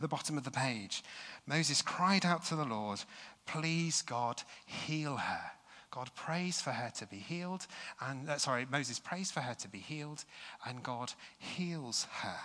the 0.00 0.08
bottom 0.08 0.36
of 0.36 0.44
the 0.44 0.50
page. 0.50 1.04
Moses 1.46 1.82
cried 1.82 2.24
out 2.24 2.44
to 2.46 2.56
the 2.56 2.64
Lord, 2.64 3.02
Please, 3.46 4.02
God, 4.02 4.42
heal 4.66 5.16
her. 5.16 5.50
God 5.92 6.10
prays 6.16 6.60
for 6.60 6.70
her 6.70 6.90
to 6.96 7.06
be 7.06 7.18
healed, 7.18 7.66
and 8.00 8.28
uh, 8.28 8.38
sorry, 8.38 8.66
Moses 8.70 8.98
prays 8.98 9.30
for 9.30 9.40
her 9.40 9.54
to 9.54 9.68
be 9.68 9.78
healed, 9.78 10.24
and 10.66 10.82
God 10.82 11.12
heals 11.38 12.06
her. 12.22 12.38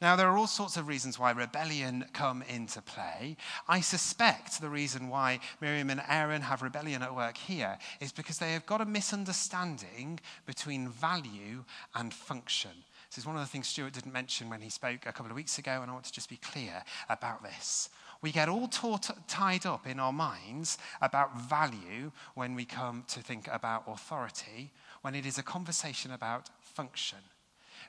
Now, 0.00 0.16
there 0.16 0.28
are 0.28 0.36
all 0.36 0.46
sorts 0.46 0.76
of 0.76 0.88
reasons 0.88 1.18
why 1.18 1.30
rebellion 1.32 2.06
come 2.14 2.42
into 2.42 2.80
play. 2.80 3.36
I 3.68 3.80
suspect 3.80 4.60
the 4.60 4.70
reason 4.70 5.08
why 5.08 5.40
Miriam 5.60 5.90
and 5.90 6.02
Aaron 6.08 6.42
have 6.42 6.62
rebellion 6.62 7.02
at 7.02 7.14
work 7.14 7.36
here 7.36 7.78
is 8.00 8.12
because 8.12 8.38
they 8.38 8.52
have 8.52 8.66
got 8.66 8.80
a 8.80 8.86
misunderstanding 8.86 10.18
between 10.46 10.88
value 10.88 11.64
and 11.94 12.12
function. 12.12 12.72
This 13.10 13.18
is 13.18 13.26
one 13.26 13.36
of 13.36 13.42
the 13.42 13.48
things 13.48 13.68
Stuart 13.68 13.92
didn't 13.92 14.12
mention 14.12 14.48
when 14.48 14.60
he 14.60 14.70
spoke 14.70 15.06
a 15.06 15.12
couple 15.12 15.30
of 15.30 15.36
weeks 15.36 15.58
ago, 15.58 15.82
and 15.82 15.90
I 15.90 15.94
want 15.94 16.06
to 16.06 16.12
just 16.12 16.30
be 16.30 16.38
clear 16.38 16.82
about 17.08 17.42
this. 17.42 17.90
We 18.22 18.32
get 18.32 18.48
all 18.48 18.68
taught, 18.68 19.10
tied 19.28 19.66
up 19.66 19.86
in 19.86 20.00
our 20.00 20.12
minds 20.12 20.78
about 21.00 21.38
value 21.40 22.12
when 22.34 22.54
we 22.54 22.64
come 22.64 23.04
to 23.08 23.20
think 23.20 23.48
about 23.52 23.84
authority, 23.86 24.72
when 25.02 25.14
it 25.14 25.26
is 25.26 25.38
a 25.38 25.42
conversation 25.42 26.12
about 26.12 26.48
function. 26.60 27.18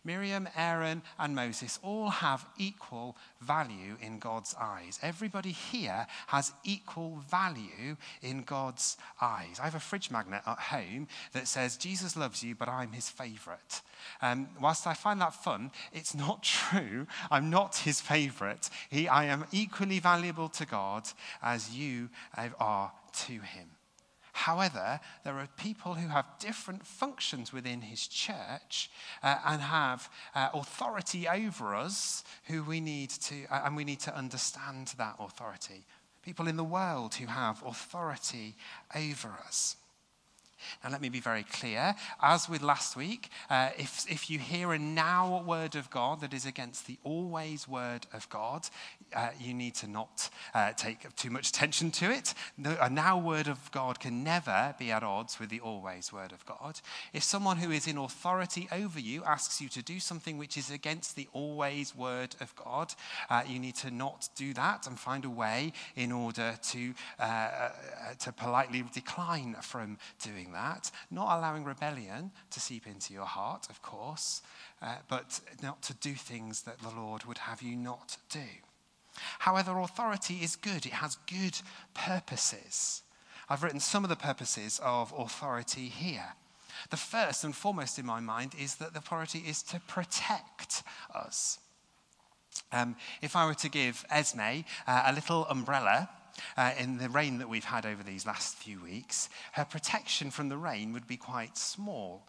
Miriam, 0.08 0.48
Aaron, 0.56 1.02
and 1.20 1.36
Moses 1.36 1.80
all 1.84 2.10
have 2.10 2.48
equal 2.58 3.18
value 3.42 3.98
in 4.02 4.20
God's 4.20 4.56
eyes. 4.60 5.00
Everybody 5.04 5.52
here 5.52 6.08
has 6.28 6.54
equal 6.64 7.22
value 7.30 7.98
in 8.22 8.44
God's 8.44 8.96
eyes. 9.22 9.60
I 9.60 9.66
have 9.66 9.76
a 9.76 9.82
fridge 9.82 10.10
magnet 10.10 10.44
at 10.48 10.58
home 10.58 11.10
that 11.34 11.48
says, 11.48 11.76
Jesus 11.76 12.16
loves 12.16 12.42
you, 12.42 12.56
but 12.56 12.70
I'm 12.70 12.94
his 12.94 13.10
favorite. 13.10 13.82
Um, 14.22 14.48
whilst 14.62 14.88
I 14.88 14.94
find 14.94 15.20
that 15.20 15.34
fun, 15.34 15.72
it's 15.92 16.16
not 16.16 16.42
true. 16.72 17.06
I'm 17.30 17.50
not 17.50 17.76
his 17.76 18.00
favorite. 18.00 18.70
He, 18.90 19.10
I 19.10 19.26
am 19.26 19.46
equally 19.52 20.00
valuable 20.00 20.48
to 20.50 20.66
God 20.66 21.04
as 21.44 21.76
you 21.76 22.10
are 22.60 22.94
to 23.26 23.34
him. 23.34 23.76
However, 24.38 25.00
there 25.24 25.39
are 25.39 25.48
people 25.58 25.96
who 25.96 26.10
have 26.10 26.38
different 26.38 26.86
functions 26.86 27.51
within 27.51 27.82
his 27.82 28.08
church 28.08 28.91
uh, 29.24 29.39
and 29.44 29.60
have 29.60 30.12
uh, 30.36 30.50
authority 30.53 31.27
over 31.27 31.74
us 31.74 32.24
who 32.44 32.63
we 32.63 32.79
need 32.79 33.10
to, 33.10 33.46
uh, 33.50 33.63
and 33.65 33.75
we 33.75 33.84
need 33.84 34.00
to 34.01 34.15
understand 34.15 34.94
that 35.00 35.15
authority. 35.20 35.84
People 36.22 36.48
in 36.48 36.56
the 36.56 36.63
world 36.63 37.15
who 37.15 37.25
have 37.25 37.63
authority 37.65 38.56
over 38.96 39.29
us. 39.48 39.75
Now, 40.84 40.90
let 40.92 41.02
me 41.02 41.10
be 41.10 41.20
very 41.20 41.44
clear. 41.44 41.96
As 42.22 42.50
with 42.50 42.62
last 42.62 42.96
week, 42.96 43.30
uh, 43.50 43.70
if, 43.78 44.06
if 44.10 44.30
you 44.30 44.40
hear 44.40 44.74
a 44.74 44.80
now 44.80 45.44
word 45.44 45.76
of 45.76 45.90
God 45.90 46.22
that 46.22 46.34
is 46.34 46.46
against 46.46 46.88
the 46.88 46.98
always 47.04 47.68
word 47.68 48.06
of 48.14 48.30
God, 48.30 48.68
uh, 49.16 49.30
you 49.40 49.54
need 49.54 49.76
to 49.76 49.88
not 49.88 50.30
uh, 50.54 50.74
take 50.74 51.16
too 51.16 51.30
much 51.30 51.50
attention 51.50 51.92
to 51.92 52.12
it. 52.12 52.34
A 52.82 52.90
now 52.90 53.18
word 53.18 53.48
of 53.48 53.72
God 53.72 54.00
can 54.00 54.24
never 54.24 54.76
be 54.78 54.92
at 54.92 55.04
odds 55.04 55.40
with 55.40 55.50
the 55.50 55.60
always 55.60 56.12
word 56.12 56.32
of 56.32 56.46
God. 56.46 56.80
If 57.14 57.24
someone 57.24 57.58
who 57.58 57.72
is 57.72 57.88
in 57.88 57.98
authority 57.98 58.68
over 58.72 59.00
you 59.00 59.24
asks 59.24 59.62
you 59.62 59.70
to 59.70 59.82
do 59.82 60.00
something 60.00 60.38
which 60.38 60.58
is 60.58 60.72
against 60.72 61.16
the 61.16 61.28
always 61.34 61.96
word 61.96 62.36
of 62.42 62.56
God, 62.56 62.94
uh, 63.30 63.44
you 63.48 63.60
need 63.60 63.76
to 63.76 63.92
not 63.92 64.30
do 64.36 64.54
that 64.54 64.88
and 64.88 65.00
find 65.00 65.26
a 65.26 65.30
way 65.30 65.74
in 65.96 66.12
order 66.12 66.56
to, 66.72 66.94
uh, 67.20 67.24
uh, 67.24 67.70
to 68.20 68.32
politely 68.32 68.84
decline 68.94 69.56
from 69.62 69.98
doing 70.24 70.47
that. 70.51 70.92
Not 71.12 71.38
allowing 71.38 71.63
rebellion 71.63 72.32
to 72.51 72.60
seep 72.60 72.88
into 72.88 73.13
your 73.13 73.25
heart, 73.25 73.68
of 73.70 73.82
course, 73.82 74.42
uh, 74.82 74.98
but 75.08 75.39
not 75.62 75.82
to 75.84 75.94
do 75.96 76.13
things 76.13 76.63
that 76.63 76.80
the 76.80 76.89
Lord 76.89 77.25
would 77.25 77.39
have 77.39 77.62
you 77.62 77.75
not 77.75 78.18
do. 78.30 78.48
However, 79.39 79.80
authority 79.80 80.36
is 80.44 80.56
good, 80.56 80.86
it 80.86 80.94
has 80.94 81.18
good 81.30 81.60
purposes. 81.94 83.01
I've 83.50 83.63
written 83.63 83.80
some 83.80 84.04
of 84.04 84.10
the 84.10 84.16
purposes 84.16 84.80
of 84.84 85.13
authority 85.18 85.88
here. 85.88 86.34
The 86.89 86.98
first 86.98 87.44
and 87.44 87.56
foremost 87.56 87.98
in 87.98 88.06
my 88.06 88.20
mind 88.20 88.54
is 88.60 88.75
that 88.75 88.94
the 88.94 89.00
authority 89.00 89.39
is 89.39 89.63
to 89.63 89.80
protect 89.88 90.84
us. 91.13 91.60
Um, 92.72 92.96
if 93.22 93.36
I 93.36 93.46
were 93.46 93.54
to 93.56 93.70
give 93.70 94.06
Esme 94.10 94.63
uh, 94.88 95.04
a 95.06 95.13
little 95.13 95.46
umbrella 95.46 96.10
uh, 96.56 96.74
in 96.79 96.98
the 96.98 97.10
rain 97.10 97.38
that 97.39 97.50
we've 97.50 97.63
had 97.63 97.86
over 97.86 98.03
these 98.03 98.25
last 98.25 98.56
few 98.56 98.82
weeks, 98.82 99.29
her 99.53 99.65
protection 99.65 100.32
from 100.32 100.50
the 100.50 100.58
rain 100.58 100.94
would 100.94 101.08
be 101.08 101.17
quite 101.17 101.58
small. 101.58 102.24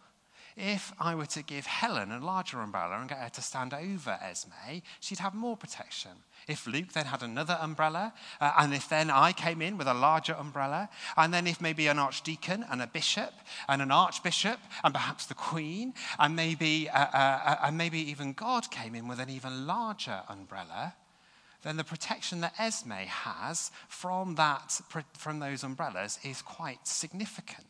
If 0.61 0.93
I 0.99 1.15
were 1.15 1.27
to 1.27 1.45
give 1.45 1.67
Helen 1.67 2.11
a 2.11 2.19
larger 2.19 2.61
umbrella 2.61 2.99
and 2.99 3.09
get 3.09 3.19
her 3.19 3.29
to 3.29 3.43
stand 3.43 3.73
over 3.73 4.19
Esme, 4.21 4.83
she'd 4.99 5.21
have 5.21 5.33
more 5.33 5.57
protection. 5.57 6.11
If 6.49 6.67
Luke 6.67 6.93
then 6.95 7.07
had 7.07 7.23
another 7.23 7.57
umbrella, 7.61 8.12
uh, 8.41 8.55
and 8.59 8.75
if 8.75 8.88
then 8.88 9.09
I 9.09 9.33
came 9.33 9.62
in 9.62 9.79
with 9.79 9.87
a 9.87 9.95
larger 9.95 10.35
umbrella, 10.35 10.88
and 11.17 11.33
then 11.33 11.47
if 11.47 11.61
maybe 11.61 11.87
an 11.87 12.00
archdeacon 12.00 12.65
and 12.69 12.83
a 12.83 12.88
bishop 12.88 13.33
and 13.69 13.81
an 13.81 13.93
archbishop 13.93 14.59
and 14.83 14.93
perhaps 14.93 15.27
the 15.27 15.35
queen, 15.35 15.95
and 16.19 16.35
maybe, 16.35 16.91
uh, 16.91 17.07
uh, 17.07 17.41
uh 17.45 17.57
and 17.62 17.79
maybe 17.79 18.00
even 18.11 18.33
God 18.33 18.69
came 18.69 18.97
in 18.97 19.07
with 19.07 19.21
an 19.21 19.31
even 19.31 19.65
larger 19.65 20.23
umbrella, 20.29 20.95
then 21.62 21.77
the 21.77 21.85
protection 21.85 22.41
that 22.41 22.55
Esme 22.59 22.93
has 22.93 23.71
from, 23.88 24.37
that, 24.37 24.81
from 25.17 25.38
those 25.41 25.65
umbrellas 25.65 26.19
is 26.23 26.43
quite 26.43 26.87
significant. 26.87 27.67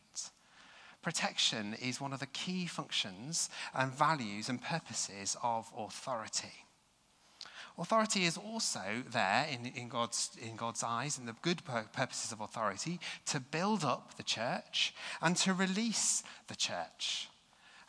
Protection 1.01 1.75
is 1.81 2.01
one 2.01 2.13
of 2.13 2.19
the 2.19 2.27
key 2.27 2.65
functions 2.65 3.49
and 3.73 3.91
values 3.91 4.49
and 4.49 4.61
purposes 4.61 5.37
of 5.41 5.71
authority. 5.77 6.65
Authority 7.77 8.25
is 8.25 8.37
also 8.37 9.03
there 9.09 9.47
in, 9.49 9.65
in, 9.67 9.87
God's, 9.87 10.31
in 10.41 10.57
God's 10.57 10.83
eyes, 10.83 11.17
in 11.17 11.25
the 11.25 11.35
good 11.41 11.61
purposes 11.63 12.33
of 12.33 12.41
authority, 12.41 12.99
to 13.27 13.39
build 13.39 13.85
up 13.85 14.17
the 14.17 14.23
church 14.23 14.93
and 15.21 15.37
to 15.37 15.53
release 15.53 16.21
the 16.47 16.55
church. 16.55 17.29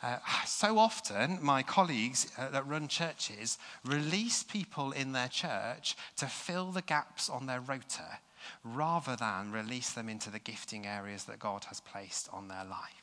Uh, 0.01 0.17
so 0.45 0.77
often, 0.77 1.39
my 1.41 1.63
colleagues 1.63 2.31
uh, 2.37 2.49
that 2.49 2.67
run 2.67 2.87
churches 2.87 3.57
release 3.85 4.43
people 4.43 4.91
in 4.91 5.11
their 5.11 5.27
church 5.27 5.95
to 6.17 6.25
fill 6.27 6.71
the 6.71 6.81
gaps 6.81 7.29
on 7.29 7.45
their 7.45 7.61
rota 7.61 8.19
rather 8.63 9.15
than 9.15 9.51
release 9.51 9.91
them 9.91 10.09
into 10.09 10.31
the 10.31 10.39
gifting 10.39 10.85
areas 10.85 11.25
that 11.25 11.39
God 11.39 11.65
has 11.65 11.79
placed 11.79 12.27
on 12.33 12.47
their 12.47 12.63
lives 12.63 13.00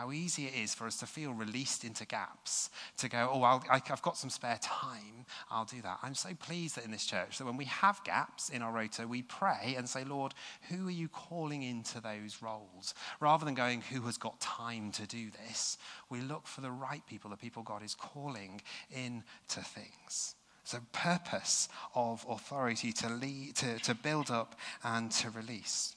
how 0.00 0.12
easy 0.12 0.46
it 0.46 0.54
is 0.54 0.74
for 0.74 0.86
us 0.86 0.96
to 0.96 1.06
feel 1.06 1.32
released 1.32 1.84
into 1.84 2.06
gaps, 2.06 2.70
to 2.96 3.06
go, 3.06 3.28
oh, 3.30 3.42
i 3.42 3.82
have 3.84 4.00
got 4.00 4.16
some 4.16 4.30
spare 4.30 4.58
time, 4.62 5.26
I'll 5.50 5.66
do 5.66 5.82
that. 5.82 5.98
I'm 6.02 6.14
so 6.14 6.30
pleased 6.34 6.76
that 6.76 6.86
in 6.86 6.90
this 6.90 7.04
church 7.04 7.36
that 7.36 7.44
when 7.44 7.58
we 7.58 7.66
have 7.66 8.02
gaps 8.02 8.48
in 8.48 8.62
our 8.62 8.72
rota, 8.72 9.06
we 9.06 9.20
pray 9.20 9.74
and 9.76 9.86
say, 9.86 10.04
Lord, 10.04 10.32
who 10.70 10.88
are 10.88 10.92
you 10.92 11.08
calling 11.08 11.62
into 11.62 12.00
those 12.00 12.38
roles? 12.40 12.94
Rather 13.20 13.44
than 13.44 13.54
going, 13.54 13.82
who 13.82 14.00
has 14.02 14.16
got 14.16 14.40
time 14.40 14.90
to 14.92 15.06
do 15.06 15.28
this, 15.30 15.76
we 16.08 16.22
look 16.22 16.46
for 16.46 16.62
the 16.62 16.70
right 16.70 17.04
people, 17.06 17.28
the 17.28 17.36
people 17.36 17.62
God 17.62 17.82
is 17.82 17.94
calling 17.94 18.62
into 18.90 19.60
things. 19.60 20.34
A 20.72 20.80
purpose 20.92 21.68
of 21.96 22.24
authority 22.30 22.92
to, 22.92 23.08
lead, 23.08 23.56
to, 23.56 23.80
to 23.80 23.92
build 23.92 24.30
up 24.30 24.54
and 24.84 25.10
to 25.10 25.28
release. 25.30 25.96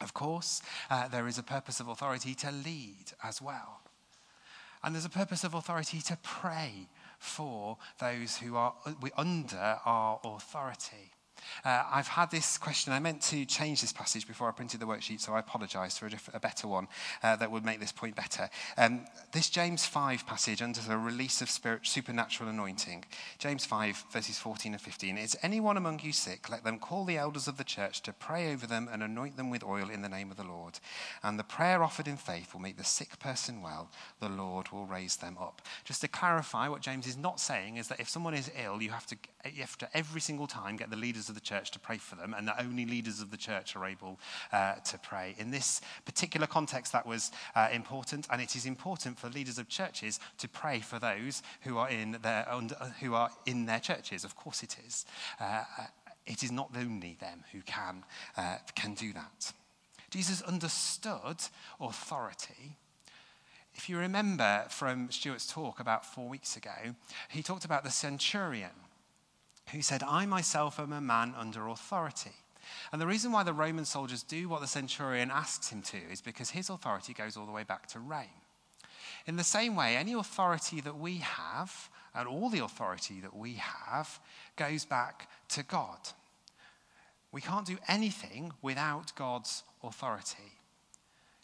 Of 0.00 0.12
course, 0.12 0.60
uh, 0.90 1.08
there 1.08 1.26
is 1.26 1.38
a 1.38 1.42
purpose 1.42 1.80
of 1.80 1.88
authority 1.88 2.34
to 2.36 2.50
lead 2.50 3.12
as 3.22 3.40
well. 3.40 3.80
And 4.82 4.94
there's 4.94 5.06
a 5.06 5.10
purpose 5.10 5.44
of 5.44 5.54
authority 5.54 6.00
to 6.02 6.18
pray 6.22 6.88
for 7.18 7.78
those 8.00 8.36
who 8.36 8.56
are 8.56 8.74
under 9.16 9.78
our 9.86 10.20
authority. 10.22 11.13
Uh, 11.64 11.84
I've 11.90 12.08
had 12.08 12.30
this 12.30 12.58
question. 12.58 12.92
I 12.92 12.98
meant 12.98 13.22
to 13.22 13.44
change 13.44 13.80
this 13.80 13.92
passage 13.92 14.26
before 14.26 14.48
I 14.48 14.52
printed 14.52 14.80
the 14.80 14.86
worksheet, 14.86 15.20
so 15.20 15.34
I 15.34 15.40
apologise 15.40 15.98
for 15.98 16.06
a, 16.06 16.10
a, 16.34 16.40
better 16.40 16.68
one 16.68 16.88
uh, 17.22 17.36
that 17.36 17.50
would 17.50 17.64
make 17.64 17.80
this 17.80 17.92
point 17.92 18.16
better. 18.16 18.48
Um, 18.76 19.06
this 19.32 19.50
James 19.50 19.86
5 19.86 20.26
passage 20.26 20.62
under 20.62 20.80
the 20.80 20.96
release 20.96 21.42
of 21.42 21.50
spirit, 21.50 21.86
supernatural 21.86 22.50
anointing, 22.50 23.04
James 23.38 23.64
5, 23.64 24.04
verses 24.10 24.38
14 24.38 24.72
and 24.72 24.80
15. 24.80 25.18
Is 25.18 25.36
anyone 25.42 25.76
among 25.76 26.00
you 26.00 26.12
sick? 26.12 26.50
Let 26.50 26.64
them 26.64 26.78
call 26.78 27.04
the 27.04 27.18
elders 27.18 27.48
of 27.48 27.56
the 27.56 27.64
church 27.64 28.02
to 28.02 28.12
pray 28.12 28.52
over 28.52 28.66
them 28.66 28.88
and 28.92 29.02
anoint 29.02 29.36
them 29.36 29.50
with 29.50 29.64
oil 29.64 29.90
in 29.90 30.02
the 30.02 30.08
name 30.08 30.30
of 30.30 30.36
the 30.36 30.44
Lord. 30.44 30.78
And 31.22 31.38
the 31.38 31.44
prayer 31.44 31.82
offered 31.82 32.08
in 32.08 32.16
faith 32.16 32.52
will 32.52 32.60
make 32.60 32.76
the 32.76 32.84
sick 32.84 33.18
person 33.18 33.62
well. 33.62 33.90
The 34.20 34.28
Lord 34.28 34.70
will 34.70 34.86
raise 34.86 35.16
them 35.16 35.36
up. 35.40 35.62
Just 35.84 36.00
to 36.00 36.08
clarify, 36.08 36.68
what 36.68 36.80
James 36.80 37.06
is 37.06 37.16
not 37.16 37.40
saying 37.40 37.76
is 37.76 37.88
that 37.88 38.00
if 38.00 38.08
someone 38.08 38.34
is 38.34 38.50
ill, 38.62 38.82
you 38.82 38.90
have 38.90 39.06
to, 39.06 39.16
you 39.52 39.60
have 39.60 39.76
to 39.78 39.96
every 39.96 40.20
single 40.20 40.46
time 40.46 40.76
get 40.76 40.90
the 40.90 40.96
leaders 40.96 41.28
of 41.28 41.34
the 41.34 41.40
church 41.40 41.70
to 41.72 41.78
pray 41.78 41.98
for 41.98 42.16
them, 42.16 42.34
and 42.36 42.48
that 42.48 42.56
only 42.60 42.86
leaders 42.86 43.20
of 43.20 43.30
the 43.30 43.36
church 43.36 43.76
are 43.76 43.84
able 43.84 44.18
uh, 44.52 44.74
to 44.76 44.98
pray. 44.98 45.34
In 45.38 45.50
this 45.50 45.80
particular 46.04 46.46
context, 46.46 46.92
that 46.92 47.06
was 47.06 47.30
uh, 47.54 47.68
important, 47.72 48.26
and 48.30 48.40
it 48.40 48.56
is 48.56 48.64
important 48.64 49.18
for 49.18 49.28
leaders 49.28 49.58
of 49.58 49.68
churches 49.68 50.20
to 50.38 50.48
pray 50.48 50.80
for 50.80 50.98
those 50.98 51.42
who 51.62 51.76
are 51.78 51.90
in 51.90 52.18
their, 52.22 52.46
who 53.00 53.14
are 53.14 53.30
in 53.44 53.66
their 53.66 53.80
churches. 53.80 54.24
Of 54.24 54.36
course, 54.36 54.62
it 54.62 54.76
is. 54.86 55.04
Uh, 55.38 55.64
it 56.26 56.42
is 56.42 56.50
not 56.50 56.70
only 56.76 57.16
them 57.20 57.44
who 57.52 57.60
can, 57.62 58.04
uh, 58.36 58.56
can 58.74 58.94
do 58.94 59.12
that. 59.12 59.52
Jesus 60.10 60.40
understood 60.42 61.36
authority. 61.80 62.76
If 63.74 63.88
you 63.88 63.98
remember 63.98 64.64
from 64.70 65.10
Stuart's 65.10 65.46
talk 65.46 65.80
about 65.80 66.06
four 66.06 66.28
weeks 66.28 66.56
ago, 66.56 66.94
he 67.28 67.42
talked 67.42 67.64
about 67.64 67.82
the 67.82 67.90
centurion 67.90 68.70
who 69.72 69.82
said, 69.82 70.02
I 70.02 70.26
myself 70.26 70.78
am 70.78 70.92
a 70.92 71.00
man 71.00 71.34
under 71.36 71.68
authority. 71.68 72.32
And 72.92 73.00
the 73.00 73.06
reason 73.06 73.32
why 73.32 73.42
the 73.42 73.52
Roman 73.52 73.84
soldiers 73.84 74.22
do 74.22 74.48
what 74.48 74.60
the 74.60 74.66
centurion 74.66 75.30
asks 75.30 75.68
him 75.68 75.82
to 75.82 75.98
is 76.10 76.20
because 76.20 76.50
his 76.50 76.70
authority 76.70 77.12
goes 77.12 77.36
all 77.36 77.46
the 77.46 77.52
way 77.52 77.64
back 77.64 77.86
to 77.88 77.98
Rome. 77.98 78.24
In 79.26 79.36
the 79.36 79.44
same 79.44 79.74
way, 79.74 79.96
any 79.96 80.12
authority 80.12 80.80
that 80.80 80.98
we 80.98 81.18
have, 81.18 81.90
and 82.14 82.28
all 82.28 82.50
the 82.50 82.64
authority 82.64 83.20
that 83.20 83.34
we 83.34 83.54
have, 83.54 84.20
goes 84.56 84.84
back 84.84 85.28
to 85.48 85.62
God. 85.62 85.98
We 87.32 87.40
can't 87.40 87.66
do 87.66 87.78
anything 87.88 88.52
without 88.62 89.14
God's 89.16 89.64
authority. 89.82 90.52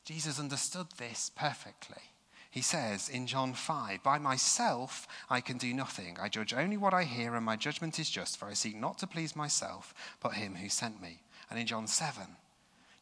Jesus 0.04 0.38
understood 0.38 0.86
this 0.98 1.30
perfectly. 1.34 2.02
He 2.50 2.62
says 2.62 3.08
in 3.08 3.28
John 3.28 3.52
5, 3.52 4.02
By 4.02 4.18
myself 4.18 5.06
I 5.28 5.40
can 5.40 5.56
do 5.56 5.72
nothing. 5.72 6.18
I 6.20 6.28
judge 6.28 6.52
only 6.52 6.76
what 6.76 6.92
I 6.92 7.04
hear, 7.04 7.36
and 7.36 7.44
my 7.44 7.56
judgment 7.56 7.98
is 7.98 8.10
just, 8.10 8.36
for 8.36 8.46
I 8.46 8.54
seek 8.54 8.76
not 8.76 8.98
to 8.98 9.06
please 9.06 9.36
myself, 9.36 9.94
but 10.20 10.34
him 10.34 10.56
who 10.56 10.68
sent 10.68 11.00
me. 11.00 11.20
And 11.48 11.58
in 11.58 11.66
John 11.66 11.86
7, 11.86 12.22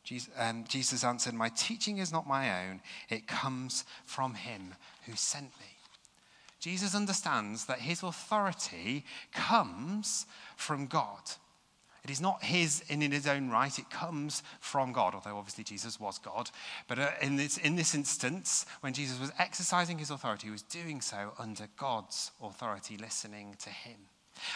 Jesus, 0.05 1.05
um, 1.05 1.11
answered, 1.11 1.35
My 1.35 1.49
teaching 1.50 1.99
is 1.99 2.12
not 2.12 2.26
my 2.26 2.67
own, 2.67 2.81
it 3.09 3.26
comes 3.26 3.85
from 4.05 4.35
him 4.35 4.75
who 5.07 5.14
sent 5.14 5.47
me. 5.59 5.76
Jesus 6.61 6.95
understands 6.95 7.67
that 7.67 7.81
his 7.81 8.02
authority 8.02 9.05
comes 9.33 10.26
from 10.57 10.87
God. 10.87 11.23
It 12.05 12.11
is 12.11 12.21
not 12.21 12.43
his 12.43 12.83
in 12.88 13.00
his 13.00 13.26
own 13.26 13.50
right, 13.50 13.76
it 13.78 13.90
comes 13.90 14.43
from 14.61 14.93
God, 14.93 15.14
although 15.14 15.37
obviously 15.37 15.64
Jesus 15.64 15.99
was 15.99 16.19
God. 16.19 16.50
But 16.87 16.99
uh, 16.99 17.11
in, 17.23 17.37
this, 17.37 17.59
in 17.59 17.76
this 17.76 17.95
instance, 17.95 18.67
when 18.81 18.93
Jesus 18.93 19.21
was 19.21 19.33
exercising 19.38 19.99
his 19.99 20.11
authority, 20.11 20.47
he 20.47 20.52
was 20.52 20.62
doing 20.62 21.00
so 21.00 21.33
under 21.38 21.69
God's 21.76 22.31
authority, 22.43 22.97
listening 22.97 23.57
to 23.61 23.71
him. 23.71 23.97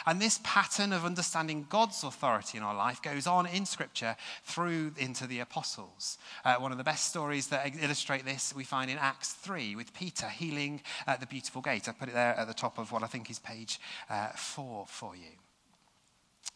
And 0.07 0.21
this 0.21 0.41
pattern 0.43 0.93
of 0.93 1.05
understanding 1.05 1.67
God's 1.69 2.05
authority 2.05 2.59
in 2.59 2.65
our 2.65 2.75
life 2.75 3.03
goes 3.03 3.27
on 3.27 3.47
in 3.47 3.67
Scripture 3.67 4.17
through 4.45 4.93
into 4.97 5.27
the 5.27 5.41
apostles. 5.41 6.19
Uh, 6.45 6.57
one 6.57 6.73
of 6.73 6.79
the 6.79 6.85
best 6.85 7.09
stories 7.09 7.49
that 7.49 7.75
illustrate 7.81 8.25
this 8.25 8.55
we 8.55 8.65
find 8.65 8.91
in 8.91 8.99
Acts 8.99 9.33
3 9.33 9.77
with 9.77 9.93
Peter 9.95 10.29
healing 10.29 10.83
at 11.07 11.21
the 11.21 11.27
beautiful 11.27 11.63
gate. 11.63 11.89
I 11.89 11.93
put 11.93 12.09
it 12.09 12.15
there 12.15 12.37
at 12.37 12.47
the 12.47 12.55
top 12.55 12.79
of 12.79 12.93
what 12.93 13.03
I 13.03 13.07
think 13.07 13.31
is 13.31 13.39
page 13.39 13.81
uh, 14.09 14.29
4 14.29 14.87
for 14.87 15.17
you. 15.17 15.42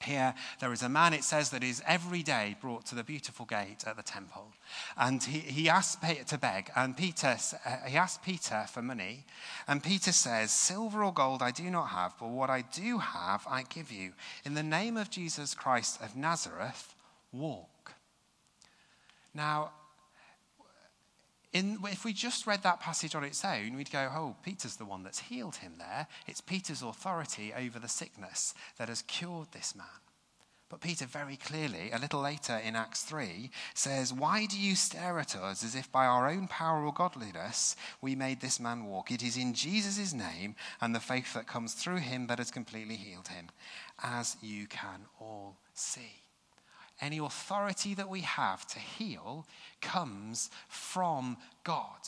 Here, 0.02 0.34
there 0.60 0.72
is 0.72 0.82
a 0.82 0.88
man, 0.88 1.14
it 1.14 1.24
says, 1.24 1.50
that 1.50 1.64
is 1.64 1.82
every 1.86 2.22
day 2.22 2.56
brought 2.60 2.84
to 2.86 2.94
the 2.94 3.02
beautiful 3.02 3.46
gate 3.46 3.84
at 3.86 3.96
the 3.96 4.02
temple. 4.02 4.52
And 4.96 5.22
he, 5.22 5.38
he 5.38 5.68
asked 5.68 5.98
to 6.02 6.38
beg, 6.38 6.70
and 6.76 6.96
Peter, 6.96 7.36
uh, 7.64 7.76
he 7.86 7.96
asked 7.96 8.22
Peter 8.22 8.66
for 8.70 8.82
money. 8.82 9.24
And 9.66 9.82
Peter 9.82 10.12
says, 10.12 10.50
Silver 10.50 11.02
or 11.02 11.12
gold 11.12 11.42
I 11.42 11.50
do 11.50 11.70
not 11.70 11.88
have, 11.88 12.14
but 12.20 12.28
what 12.28 12.50
I 12.50 12.60
do 12.60 12.98
have 12.98 13.46
I 13.48 13.62
give 13.62 13.90
you. 13.90 14.12
In 14.44 14.54
the 14.54 14.62
name 14.62 14.96
of 14.96 15.10
Jesus 15.10 15.54
Christ 15.54 16.00
of 16.02 16.14
Nazareth, 16.14 16.94
walk. 17.32 17.94
Now, 19.34 19.70
in, 21.52 21.78
if 21.84 22.04
we 22.04 22.12
just 22.12 22.46
read 22.46 22.62
that 22.62 22.80
passage 22.80 23.14
on 23.14 23.24
its 23.24 23.44
own, 23.44 23.76
we'd 23.76 23.90
go, 23.90 24.10
oh, 24.14 24.36
Peter's 24.42 24.76
the 24.76 24.84
one 24.84 25.02
that's 25.02 25.20
healed 25.20 25.56
him 25.56 25.74
there. 25.78 26.06
It's 26.26 26.40
Peter's 26.40 26.82
authority 26.82 27.52
over 27.56 27.78
the 27.78 27.88
sickness 27.88 28.54
that 28.78 28.88
has 28.88 29.02
cured 29.02 29.52
this 29.52 29.74
man. 29.74 29.86
But 30.68 30.80
Peter 30.80 31.06
very 31.06 31.36
clearly, 31.36 31.92
a 31.92 31.98
little 31.98 32.20
later 32.20 32.56
in 32.56 32.74
Acts 32.74 33.02
3, 33.04 33.50
says, 33.74 34.12
Why 34.12 34.46
do 34.46 34.58
you 34.58 34.74
stare 34.74 35.20
at 35.20 35.36
us 35.36 35.62
as 35.62 35.76
if 35.76 35.90
by 35.92 36.06
our 36.06 36.28
own 36.28 36.48
power 36.48 36.84
or 36.84 36.92
godliness 36.92 37.76
we 38.00 38.16
made 38.16 38.40
this 38.40 38.58
man 38.58 38.84
walk? 38.84 39.12
It 39.12 39.22
is 39.22 39.36
in 39.36 39.54
Jesus' 39.54 40.12
name 40.12 40.56
and 40.80 40.92
the 40.92 41.00
faith 41.00 41.34
that 41.34 41.46
comes 41.46 41.74
through 41.74 41.98
him 41.98 42.26
that 42.26 42.38
has 42.38 42.50
completely 42.50 42.96
healed 42.96 43.28
him, 43.28 43.46
as 44.02 44.36
you 44.42 44.66
can 44.66 45.02
all 45.20 45.56
see. 45.72 46.25
Any 47.00 47.18
authority 47.18 47.94
that 47.94 48.08
we 48.08 48.20
have 48.22 48.66
to 48.68 48.78
heal 48.78 49.46
comes 49.80 50.50
from 50.68 51.36
God. 51.64 52.00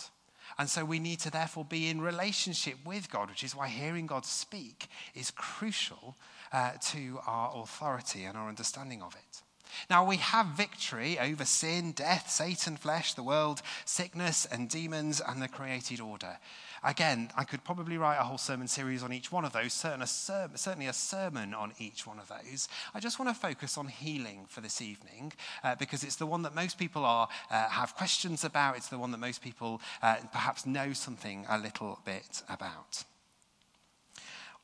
And 0.58 0.68
so 0.68 0.84
we 0.84 0.98
need 0.98 1.20
to 1.20 1.30
therefore 1.30 1.64
be 1.64 1.88
in 1.88 2.00
relationship 2.00 2.76
with 2.84 3.10
God, 3.10 3.28
which 3.28 3.44
is 3.44 3.54
why 3.54 3.68
hearing 3.68 4.06
God 4.06 4.24
speak 4.24 4.88
is 5.14 5.30
crucial 5.30 6.16
uh, 6.52 6.72
to 6.86 7.20
our 7.26 7.52
authority 7.62 8.24
and 8.24 8.36
our 8.36 8.48
understanding 8.48 9.02
of 9.02 9.14
it. 9.14 9.42
Now, 9.90 10.04
we 10.04 10.16
have 10.16 10.46
victory 10.46 11.18
over 11.18 11.44
sin, 11.44 11.92
death, 11.92 12.30
Satan, 12.30 12.76
flesh, 12.76 13.14
the 13.14 13.22
world, 13.22 13.62
sickness, 13.84 14.46
and 14.46 14.68
demons, 14.68 15.20
and 15.20 15.42
the 15.42 15.48
created 15.48 16.00
order. 16.00 16.38
Again, 16.82 17.30
I 17.36 17.44
could 17.44 17.64
probably 17.64 17.98
write 17.98 18.18
a 18.18 18.24
whole 18.24 18.38
sermon 18.38 18.68
series 18.68 19.02
on 19.02 19.12
each 19.12 19.32
one 19.32 19.44
of 19.44 19.52
those, 19.52 19.72
certainly 19.72 20.86
a 20.86 20.92
sermon 20.92 21.54
on 21.54 21.72
each 21.78 22.06
one 22.06 22.18
of 22.18 22.28
those. 22.28 22.68
I 22.94 23.00
just 23.00 23.18
want 23.18 23.28
to 23.34 23.34
focus 23.34 23.76
on 23.76 23.88
healing 23.88 24.46
for 24.48 24.60
this 24.60 24.80
evening 24.80 25.32
uh, 25.64 25.74
because 25.74 26.04
it's 26.04 26.16
the 26.16 26.26
one 26.26 26.42
that 26.42 26.54
most 26.54 26.78
people 26.78 27.04
are, 27.04 27.28
uh, 27.50 27.68
have 27.68 27.94
questions 27.96 28.44
about. 28.44 28.76
It's 28.76 28.88
the 28.88 28.98
one 28.98 29.10
that 29.10 29.18
most 29.18 29.42
people 29.42 29.80
uh, 30.02 30.16
perhaps 30.32 30.66
know 30.66 30.92
something 30.92 31.46
a 31.48 31.58
little 31.58 31.98
bit 32.04 32.42
about. 32.48 33.04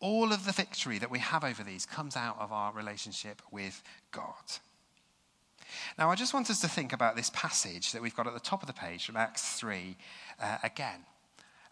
All 0.01 0.33
of 0.33 0.45
the 0.45 0.53
victory 0.53 0.99
that 0.99 1.11
we 1.11 1.19
have 1.19 1.45
over 1.45 1.63
these 1.63 1.87
comes 1.87 2.17
out 2.17 2.39
of 2.39 2.53
our 2.53 2.73
relationship 2.73 3.41
with 3.51 3.83
God. 4.13 4.59
Now, 5.99 6.11
I 6.11 6.15
just 6.15 6.35
want 6.35 6.51
us 6.51 6.61
to 6.61 6.69
think 6.69 6.93
about 6.93 7.17
this 7.17 7.31
passage 7.31 7.93
that 7.93 8.03
we've 8.03 8.15
got 8.15 8.27
at 8.27 8.35
the 8.35 8.41
top 8.41 8.63
of 8.63 8.67
the 8.67 8.73
page 8.73 9.07
from 9.07 9.17
Acts 9.17 9.59
3 9.59 9.97
uh, 10.41 10.59
again. 10.63 11.01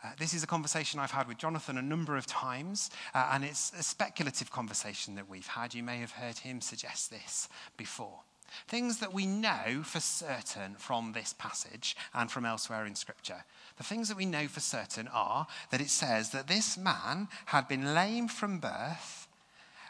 Uh, 0.05 0.09
this 0.19 0.35
is 0.35 0.43
a 0.43 0.49
conversation 0.49 0.99
I've 0.99 1.13
had 1.13 1.29
with 1.29 1.39
Jonathan 1.39 1.79
a 1.79 1.83
number 1.83 2.17
of 2.17 2.27
times, 2.27 2.91
uh, 3.15 3.31
and 3.33 3.45
it's 3.45 3.73
a 3.79 3.83
speculative 3.83 4.51
conversation 4.51 5.15
that 5.15 5.29
we've 5.29 5.47
had. 5.47 5.75
You 5.75 5.83
may 5.85 5.99
have 5.99 6.13
heard 6.13 6.39
him 6.39 6.61
suggest 6.61 7.11
this 7.11 7.49
before. 7.77 8.21
Things 8.67 8.99
that 8.99 9.15
we 9.15 9.27
know 9.27 9.83
for 9.85 10.01
certain 10.01 10.75
from 10.75 11.13
this 11.13 11.35
passage 11.39 11.97
and 12.13 12.31
from 12.31 12.45
elsewhere 12.45 12.85
in 12.85 12.95
Scripture. 12.95 13.45
The 13.79 13.85
things 13.85 14.09
that 14.09 14.17
we 14.17 14.27
know 14.27 14.49
for 14.49 14.61
certain 14.61 15.09
are 15.09 15.47
that 15.71 15.81
it 15.81 15.89
says 15.89 16.31
that 16.31 16.49
this 16.49 16.77
man 16.77 17.29
had 17.47 17.69
been 17.69 17.95
lame 17.95 18.29
from 18.29 18.59
birth 18.59 19.29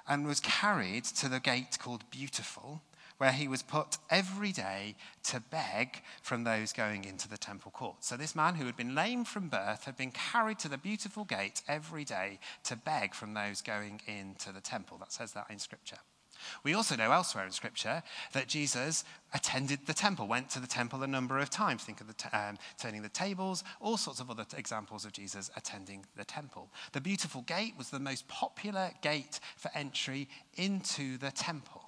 and 0.06 0.26
was 0.26 0.40
carried 0.40 1.04
to 1.04 1.28
the 1.28 1.40
gate 1.40 1.78
called 1.80 2.08
Beautiful 2.10 2.82
where 3.22 3.30
he 3.30 3.46
was 3.46 3.62
put 3.62 3.98
every 4.10 4.50
day 4.50 4.96
to 5.22 5.38
beg 5.38 6.02
from 6.22 6.42
those 6.42 6.72
going 6.72 7.04
into 7.04 7.28
the 7.28 7.38
temple 7.38 7.70
court. 7.70 7.94
So, 8.00 8.16
this 8.16 8.34
man 8.34 8.56
who 8.56 8.66
had 8.66 8.76
been 8.76 8.96
lame 8.96 9.24
from 9.24 9.48
birth 9.48 9.84
had 9.84 9.96
been 9.96 10.10
carried 10.10 10.58
to 10.58 10.68
the 10.68 10.76
beautiful 10.76 11.22
gate 11.24 11.62
every 11.68 12.04
day 12.04 12.40
to 12.64 12.74
beg 12.74 13.14
from 13.14 13.34
those 13.34 13.62
going 13.62 14.00
into 14.08 14.50
the 14.50 14.60
temple. 14.60 14.96
That 14.98 15.12
says 15.12 15.34
that 15.34 15.46
in 15.50 15.60
Scripture. 15.60 15.98
We 16.64 16.74
also 16.74 16.96
know 16.96 17.12
elsewhere 17.12 17.46
in 17.46 17.52
Scripture 17.52 18.02
that 18.32 18.48
Jesus 18.48 19.04
attended 19.32 19.86
the 19.86 19.94
temple, 19.94 20.26
went 20.26 20.50
to 20.50 20.58
the 20.58 20.66
temple 20.66 21.04
a 21.04 21.06
number 21.06 21.38
of 21.38 21.48
times. 21.48 21.84
Think 21.84 22.00
of 22.00 22.08
the 22.08 22.14
t- 22.14 22.28
um, 22.32 22.58
turning 22.76 23.02
the 23.02 23.08
tables, 23.08 23.62
all 23.80 23.96
sorts 23.96 24.18
of 24.18 24.32
other 24.32 24.42
t- 24.42 24.56
examples 24.56 25.04
of 25.04 25.12
Jesus 25.12 25.48
attending 25.54 26.06
the 26.16 26.24
temple. 26.24 26.72
The 26.90 27.00
beautiful 27.00 27.42
gate 27.42 27.74
was 27.78 27.90
the 27.90 28.00
most 28.00 28.26
popular 28.26 28.90
gate 29.00 29.38
for 29.56 29.70
entry 29.76 30.28
into 30.56 31.18
the 31.18 31.30
temple. 31.30 31.81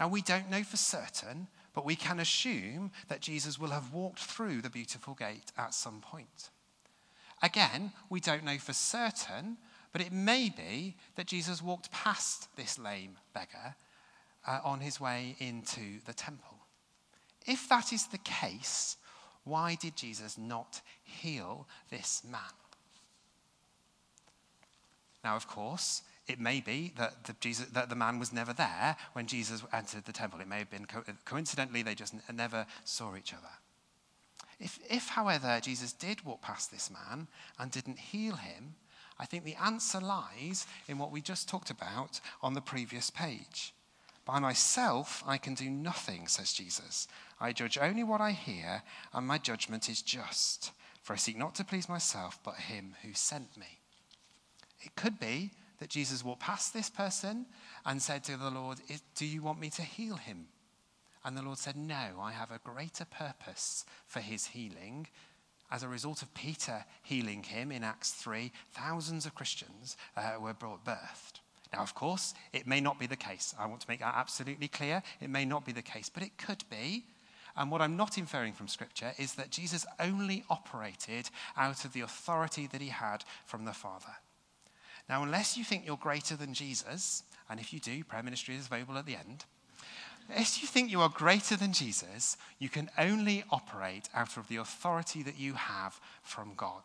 Now, 0.00 0.08
we 0.08 0.22
don't 0.22 0.50
know 0.50 0.62
for 0.62 0.78
certain, 0.78 1.46
but 1.74 1.84
we 1.84 1.94
can 1.94 2.20
assume 2.20 2.90
that 3.08 3.20
Jesus 3.20 3.58
will 3.58 3.68
have 3.68 3.92
walked 3.92 4.20
through 4.20 4.62
the 4.62 4.70
beautiful 4.70 5.12
gate 5.12 5.52
at 5.58 5.74
some 5.74 6.00
point. 6.00 6.48
Again, 7.42 7.92
we 8.08 8.18
don't 8.18 8.44
know 8.44 8.56
for 8.56 8.72
certain, 8.72 9.58
but 9.92 10.00
it 10.00 10.10
may 10.10 10.48
be 10.48 10.96
that 11.16 11.26
Jesus 11.26 11.60
walked 11.60 11.92
past 11.92 12.48
this 12.56 12.78
lame 12.78 13.18
beggar 13.34 13.76
uh, 14.46 14.60
on 14.64 14.80
his 14.80 14.98
way 14.98 15.36
into 15.38 16.00
the 16.06 16.14
temple. 16.14 16.56
If 17.46 17.68
that 17.68 17.92
is 17.92 18.06
the 18.06 18.18
case, 18.18 18.96
why 19.44 19.74
did 19.74 19.96
Jesus 19.96 20.38
not 20.38 20.80
heal 21.02 21.68
this 21.90 22.22
man? 22.24 22.40
Now, 25.22 25.36
of 25.36 25.46
course, 25.46 26.02
it 26.30 26.40
may 26.40 26.60
be 26.60 26.92
that 26.96 27.24
the, 27.24 27.34
Jesus, 27.40 27.66
that 27.66 27.88
the 27.88 27.96
man 27.96 28.18
was 28.18 28.32
never 28.32 28.52
there 28.52 28.96
when 29.12 29.26
Jesus 29.26 29.62
entered 29.72 30.04
the 30.04 30.12
temple. 30.12 30.40
It 30.40 30.48
may 30.48 30.58
have 30.58 30.70
been 30.70 30.86
co- 30.86 31.04
coincidentally, 31.24 31.82
they 31.82 31.94
just 31.94 32.14
n- 32.14 32.36
never 32.36 32.66
saw 32.84 33.16
each 33.16 33.34
other. 33.34 33.50
If, 34.58 34.78
if, 34.88 35.08
however, 35.08 35.58
Jesus 35.62 35.92
did 35.92 36.24
walk 36.24 36.42
past 36.42 36.70
this 36.70 36.90
man 36.90 37.28
and 37.58 37.70
didn't 37.70 37.98
heal 37.98 38.36
him, 38.36 38.74
I 39.18 39.26
think 39.26 39.44
the 39.44 39.56
answer 39.56 40.00
lies 40.00 40.66
in 40.88 40.98
what 40.98 41.10
we 41.10 41.20
just 41.20 41.48
talked 41.48 41.70
about 41.70 42.20
on 42.42 42.54
the 42.54 42.60
previous 42.60 43.10
page. 43.10 43.74
By 44.24 44.38
myself, 44.38 45.22
I 45.26 45.38
can 45.38 45.54
do 45.54 45.68
nothing, 45.68 46.26
says 46.26 46.52
Jesus. 46.52 47.08
I 47.40 47.52
judge 47.52 47.78
only 47.78 48.04
what 48.04 48.20
I 48.20 48.32
hear, 48.32 48.82
and 49.12 49.26
my 49.26 49.38
judgment 49.38 49.88
is 49.88 50.02
just. 50.02 50.72
For 51.02 51.14
I 51.14 51.16
seek 51.16 51.36
not 51.36 51.54
to 51.56 51.64
please 51.64 51.88
myself, 51.88 52.38
but 52.44 52.54
him 52.54 52.94
who 53.02 53.14
sent 53.14 53.56
me. 53.56 53.80
It 54.82 54.94
could 54.94 55.18
be 55.18 55.50
that 55.80 55.88
Jesus 55.88 56.24
walked 56.24 56.42
past 56.42 56.72
this 56.72 56.88
person 56.88 57.46
and 57.84 58.00
said 58.00 58.22
to 58.24 58.36
the 58.36 58.50
Lord, 58.50 58.78
Do 59.16 59.26
you 59.26 59.42
want 59.42 59.60
me 59.60 59.70
to 59.70 59.82
heal 59.82 60.16
him? 60.16 60.46
And 61.24 61.36
the 61.36 61.42
Lord 61.42 61.58
said, 61.58 61.76
No, 61.76 62.20
I 62.20 62.32
have 62.32 62.50
a 62.50 62.60
greater 62.62 63.04
purpose 63.04 63.84
for 64.06 64.20
his 64.20 64.46
healing. 64.46 65.08
As 65.70 65.82
a 65.82 65.88
result 65.88 66.22
of 66.22 66.34
Peter 66.34 66.84
healing 67.02 67.42
him 67.42 67.70
in 67.72 67.84
Acts 67.84 68.12
3, 68.12 68.52
thousands 68.72 69.24
of 69.24 69.34
Christians 69.34 69.96
uh, 70.16 70.32
were 70.40 70.54
brought 70.54 70.84
birthed. 70.84 71.40
Now, 71.72 71.80
of 71.80 71.94
course, 71.94 72.34
it 72.52 72.66
may 72.66 72.80
not 72.80 72.98
be 72.98 73.06
the 73.06 73.16
case. 73.16 73.54
I 73.58 73.66
want 73.66 73.80
to 73.82 73.88
make 73.88 74.00
that 74.00 74.16
absolutely 74.16 74.68
clear. 74.68 75.02
It 75.20 75.30
may 75.30 75.44
not 75.44 75.64
be 75.64 75.72
the 75.72 75.82
case, 75.82 76.10
but 76.12 76.24
it 76.24 76.36
could 76.36 76.64
be. 76.68 77.04
And 77.56 77.70
what 77.70 77.80
I'm 77.80 77.96
not 77.96 78.18
inferring 78.18 78.52
from 78.52 78.68
Scripture 78.68 79.12
is 79.18 79.34
that 79.34 79.50
Jesus 79.50 79.86
only 80.00 80.44
operated 80.50 81.30
out 81.56 81.84
of 81.84 81.92
the 81.92 82.00
authority 82.00 82.66
that 82.66 82.80
he 82.80 82.88
had 82.88 83.24
from 83.44 83.64
the 83.64 83.72
Father. 83.72 84.16
Now, 85.10 85.24
unless 85.24 85.56
you 85.56 85.64
think 85.64 85.84
you're 85.84 85.96
greater 85.96 86.36
than 86.36 86.54
Jesus, 86.54 87.24
and 87.50 87.58
if 87.58 87.72
you 87.72 87.80
do, 87.80 88.04
prayer 88.04 88.22
ministry 88.22 88.54
is 88.54 88.66
available 88.66 88.96
at 88.96 89.06
the 89.06 89.16
end. 89.16 89.44
If 90.28 90.62
you 90.62 90.68
think 90.68 90.88
you 90.88 91.00
are 91.00 91.08
greater 91.08 91.56
than 91.56 91.72
Jesus, 91.72 92.36
you 92.60 92.68
can 92.68 92.88
only 92.96 93.42
operate 93.50 94.08
out 94.14 94.36
of 94.36 94.46
the 94.46 94.56
authority 94.56 95.24
that 95.24 95.36
you 95.36 95.54
have 95.54 96.00
from 96.22 96.52
God. 96.56 96.82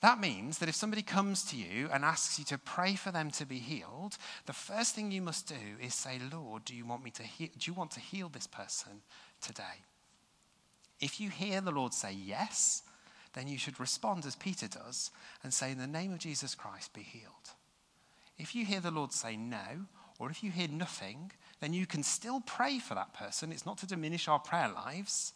That 0.00 0.18
means 0.18 0.58
that 0.58 0.68
if 0.68 0.74
somebody 0.74 1.02
comes 1.02 1.44
to 1.44 1.56
you 1.56 1.88
and 1.92 2.04
asks 2.04 2.40
you 2.40 2.44
to 2.46 2.58
pray 2.58 2.96
for 2.96 3.12
them 3.12 3.30
to 3.30 3.46
be 3.46 3.58
healed, 3.58 4.18
the 4.46 4.52
first 4.52 4.96
thing 4.96 5.12
you 5.12 5.22
must 5.22 5.46
do 5.46 5.54
is 5.80 5.94
say, 5.94 6.18
Lord, 6.32 6.64
do 6.64 6.74
you 6.74 6.84
want 6.84 7.04
me 7.04 7.12
to 7.12 7.22
heal, 7.22 7.50
do 7.56 7.70
you 7.70 7.74
want 7.74 7.92
to 7.92 8.00
heal 8.00 8.30
this 8.30 8.48
person 8.48 9.00
today? 9.40 9.84
If 10.98 11.20
you 11.20 11.30
hear 11.30 11.60
the 11.60 11.70
Lord 11.70 11.94
say 11.94 12.12
yes, 12.12 12.82
then 13.34 13.48
you 13.48 13.58
should 13.58 13.80
respond 13.80 14.26
as 14.26 14.36
Peter 14.36 14.68
does 14.68 15.10
and 15.42 15.52
say, 15.52 15.70
In 15.70 15.78
the 15.78 15.86
name 15.86 16.12
of 16.12 16.18
Jesus 16.18 16.54
Christ, 16.54 16.92
be 16.92 17.02
healed. 17.02 17.52
If 18.38 18.54
you 18.54 18.64
hear 18.64 18.80
the 18.80 18.90
Lord 18.90 19.12
say 19.12 19.36
no, 19.36 19.86
or 20.18 20.30
if 20.30 20.42
you 20.42 20.50
hear 20.50 20.68
nothing, 20.68 21.32
then 21.60 21.72
you 21.72 21.86
can 21.86 22.02
still 22.02 22.40
pray 22.40 22.78
for 22.78 22.94
that 22.94 23.14
person. 23.14 23.52
It's 23.52 23.66
not 23.66 23.78
to 23.78 23.86
diminish 23.86 24.28
our 24.28 24.38
prayer 24.38 24.68
lives, 24.68 25.32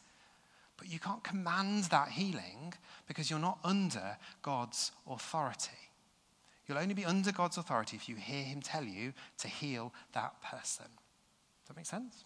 but 0.77 0.89
you 0.91 0.99
can't 0.99 1.25
command 1.25 1.85
that 1.85 2.09
healing 2.09 2.75
because 3.07 3.31
you're 3.31 3.39
not 3.39 3.59
under 3.65 4.17
God's 4.43 4.93
authority. 5.09 5.71
You'll 6.67 6.79
only 6.79 6.95
be 6.95 7.05
under 7.05 7.33
God's 7.33 7.59
authority 7.59 7.97
if 7.97 8.09
you 8.09 8.17
hear 8.17 8.43
Him 8.43 8.61
tell 8.61 8.85
you 8.85 9.13
to 9.39 9.49
heal 9.49 9.93
that 10.13 10.35
person. 10.43 10.87
Does 10.87 11.69
that 11.69 11.77
make 11.77 11.87
sense? 11.87 12.25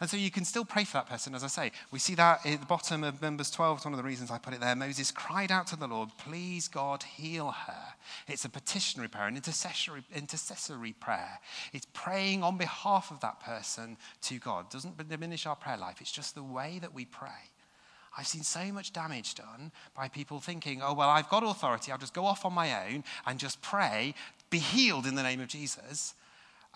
And 0.00 0.08
so 0.08 0.16
you 0.16 0.30
can 0.30 0.46
still 0.46 0.64
pray 0.64 0.84
for 0.84 0.94
that 0.94 1.08
person, 1.08 1.34
as 1.34 1.44
I 1.44 1.48
say. 1.48 1.72
We 1.90 1.98
see 1.98 2.14
that 2.14 2.46
at 2.46 2.60
the 2.60 2.66
bottom 2.66 3.04
of 3.04 3.20
Numbers 3.20 3.50
12. 3.50 3.78
It's 3.78 3.84
one 3.84 3.92
of 3.92 3.98
the 3.98 4.04
reasons 4.04 4.30
I 4.30 4.38
put 4.38 4.54
it 4.54 4.60
there. 4.60 4.74
Moses 4.74 5.10
cried 5.10 5.52
out 5.52 5.66
to 5.68 5.76
the 5.76 5.86
Lord, 5.86 6.08
Please, 6.16 6.68
God, 6.68 7.02
heal 7.02 7.50
her. 7.50 7.94
It's 8.26 8.46
a 8.46 8.48
petitionary 8.48 9.08
prayer, 9.08 9.26
an 9.26 9.36
intercessory, 9.36 10.02
intercessory 10.14 10.92
prayer. 10.94 11.38
It's 11.74 11.86
praying 11.92 12.42
on 12.42 12.56
behalf 12.56 13.10
of 13.10 13.20
that 13.20 13.40
person 13.40 13.98
to 14.22 14.38
God. 14.38 14.66
It 14.66 14.70
doesn't 14.70 15.08
diminish 15.08 15.44
our 15.44 15.56
prayer 15.56 15.76
life, 15.76 16.00
it's 16.00 16.12
just 16.12 16.34
the 16.34 16.42
way 16.42 16.78
that 16.80 16.94
we 16.94 17.04
pray. 17.04 17.50
I've 18.16 18.26
seen 18.26 18.42
so 18.42 18.72
much 18.72 18.92
damage 18.92 19.34
done 19.34 19.70
by 19.94 20.08
people 20.08 20.40
thinking, 20.40 20.82
oh, 20.82 20.94
well, 20.94 21.10
I've 21.10 21.28
got 21.28 21.44
authority. 21.44 21.92
I'll 21.92 21.98
just 21.98 22.12
go 22.12 22.24
off 22.24 22.44
on 22.44 22.52
my 22.52 22.86
own 22.86 23.04
and 23.24 23.38
just 23.38 23.62
pray, 23.62 24.14
be 24.50 24.58
healed 24.58 25.06
in 25.06 25.14
the 25.14 25.22
name 25.22 25.40
of 25.40 25.46
Jesus 25.46 26.14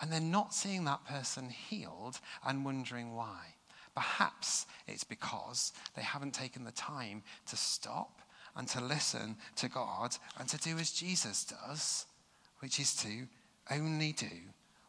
and 0.00 0.12
then 0.12 0.30
not 0.30 0.54
seeing 0.54 0.84
that 0.84 1.04
person 1.04 1.48
healed 1.48 2.20
and 2.46 2.64
wondering 2.64 3.14
why. 3.14 3.54
Perhaps 3.94 4.66
it's 4.88 5.04
because 5.04 5.72
they 5.94 6.02
haven't 6.02 6.34
taken 6.34 6.64
the 6.64 6.72
time 6.72 7.22
to 7.46 7.56
stop 7.56 8.20
and 8.56 8.66
to 8.68 8.80
listen 8.82 9.36
to 9.56 9.68
God 9.68 10.16
and 10.38 10.48
to 10.48 10.58
do 10.58 10.78
as 10.78 10.90
Jesus 10.90 11.44
does, 11.44 12.06
which 12.60 12.80
is 12.80 12.94
to 12.96 13.26
only 13.70 14.12
do 14.12 14.26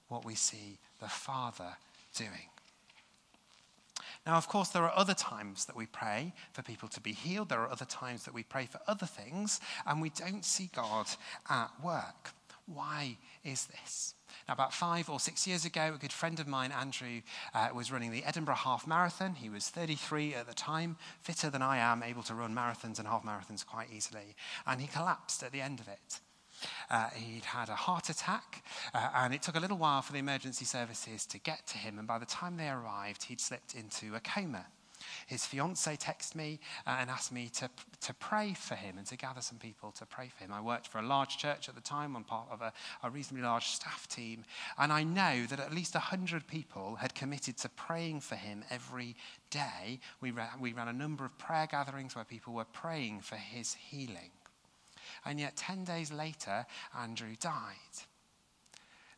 what 0.07 0.25
we 0.25 0.35
see 0.35 0.79
the 0.99 1.07
Father 1.07 1.77
doing. 2.15 2.49
Now, 4.25 4.37
of 4.37 4.47
course, 4.47 4.69
there 4.69 4.83
are 4.83 4.97
other 4.97 5.13
times 5.13 5.65
that 5.65 5.75
we 5.75 5.85
pray 5.85 6.33
for 6.53 6.63
people 6.63 6.89
to 6.89 7.01
be 7.01 7.13
healed. 7.13 7.49
There 7.49 7.61
are 7.61 7.71
other 7.71 7.85
times 7.85 8.25
that 8.25 8.33
we 8.33 8.41
pray 8.41 8.65
for 8.65 8.79
other 8.87 9.05
things, 9.05 9.59
and 9.85 10.01
we 10.01 10.09
don't 10.09 10.43
see 10.43 10.71
God 10.75 11.05
at 11.47 11.69
work. 11.83 12.33
Why 12.65 13.17
is 13.43 13.67
this? 13.67 14.14
Now, 14.47 14.53
about 14.53 14.73
five 14.73 15.09
or 15.09 15.19
six 15.19 15.47
years 15.47 15.65
ago, 15.65 15.93
a 15.95 15.97
good 15.97 16.13
friend 16.13 16.39
of 16.39 16.47
mine, 16.47 16.71
Andrew, 16.71 17.21
uh, 17.53 17.69
was 17.73 17.91
running 17.91 18.11
the 18.11 18.23
Edinburgh 18.23 18.55
Half 18.55 18.87
Marathon. 18.87 19.35
He 19.35 19.49
was 19.49 19.69
33 19.69 20.35
at 20.35 20.47
the 20.47 20.53
time, 20.53 20.97
fitter 21.21 21.49
than 21.49 21.61
I 21.61 21.77
am, 21.77 22.03
able 22.03 22.23
to 22.23 22.35
run 22.35 22.53
marathons 22.53 22.99
and 22.99 23.07
half 23.07 23.23
marathons 23.23 23.65
quite 23.65 23.87
easily. 23.91 24.35
And 24.65 24.81
he 24.81 24.87
collapsed 24.87 25.43
at 25.43 25.51
the 25.51 25.61
end 25.61 25.79
of 25.79 25.87
it. 25.87 26.19
Uh, 26.89 27.09
he'd 27.09 27.45
had 27.45 27.69
a 27.69 27.75
heart 27.75 28.09
attack, 28.09 28.63
uh, 28.93 29.09
and 29.15 29.33
it 29.33 29.41
took 29.41 29.55
a 29.55 29.59
little 29.59 29.77
while 29.77 30.01
for 30.01 30.13
the 30.13 30.19
emergency 30.19 30.65
services 30.65 31.25
to 31.25 31.37
get 31.39 31.67
to 31.67 31.77
him. 31.77 31.99
And 31.99 32.07
by 32.07 32.17
the 32.17 32.25
time 32.25 32.57
they 32.57 32.69
arrived, 32.69 33.23
he'd 33.23 33.41
slipped 33.41 33.75
into 33.75 34.15
a 34.15 34.19
coma. 34.19 34.67
His 35.25 35.45
fiance 35.45 35.97
texted 35.97 36.35
me 36.35 36.59
uh, 36.85 36.97
and 36.99 37.09
asked 37.09 37.31
me 37.31 37.49
to, 37.55 37.69
to 38.01 38.13
pray 38.13 38.53
for 38.53 38.75
him 38.75 38.97
and 38.97 39.07
to 39.07 39.17
gather 39.17 39.41
some 39.41 39.57
people 39.57 39.91
to 39.93 40.05
pray 40.05 40.29
for 40.29 40.43
him. 40.43 40.53
I 40.53 40.61
worked 40.61 40.87
for 40.87 40.99
a 40.99 41.05
large 41.05 41.37
church 41.37 41.67
at 41.67 41.75
the 41.75 41.81
time, 41.81 42.15
on 42.15 42.23
part 42.23 42.47
of 42.51 42.61
a, 42.61 42.71
a 43.01 43.09
reasonably 43.09 43.43
large 43.43 43.65
staff 43.67 44.07
team, 44.07 44.45
and 44.77 44.93
I 44.93 45.03
know 45.03 45.45
that 45.47 45.59
at 45.59 45.73
least 45.73 45.95
100 45.95 46.47
people 46.47 46.95
had 46.95 47.15
committed 47.15 47.57
to 47.59 47.69
praying 47.69 48.21
for 48.21 48.35
him 48.35 48.63
every 48.69 49.15
day. 49.49 49.99
We, 50.21 50.31
ra- 50.31 50.49
we 50.59 50.73
ran 50.73 50.87
a 50.87 50.93
number 50.93 51.25
of 51.25 51.37
prayer 51.37 51.67
gatherings 51.69 52.15
where 52.15 52.25
people 52.25 52.53
were 52.53 52.65
praying 52.65 53.21
for 53.21 53.35
his 53.35 53.73
healing. 53.73 54.31
And 55.25 55.39
yet, 55.39 55.55
10 55.55 55.85
days 55.85 56.11
later, 56.11 56.65
Andrew 56.95 57.35
died. 57.39 57.75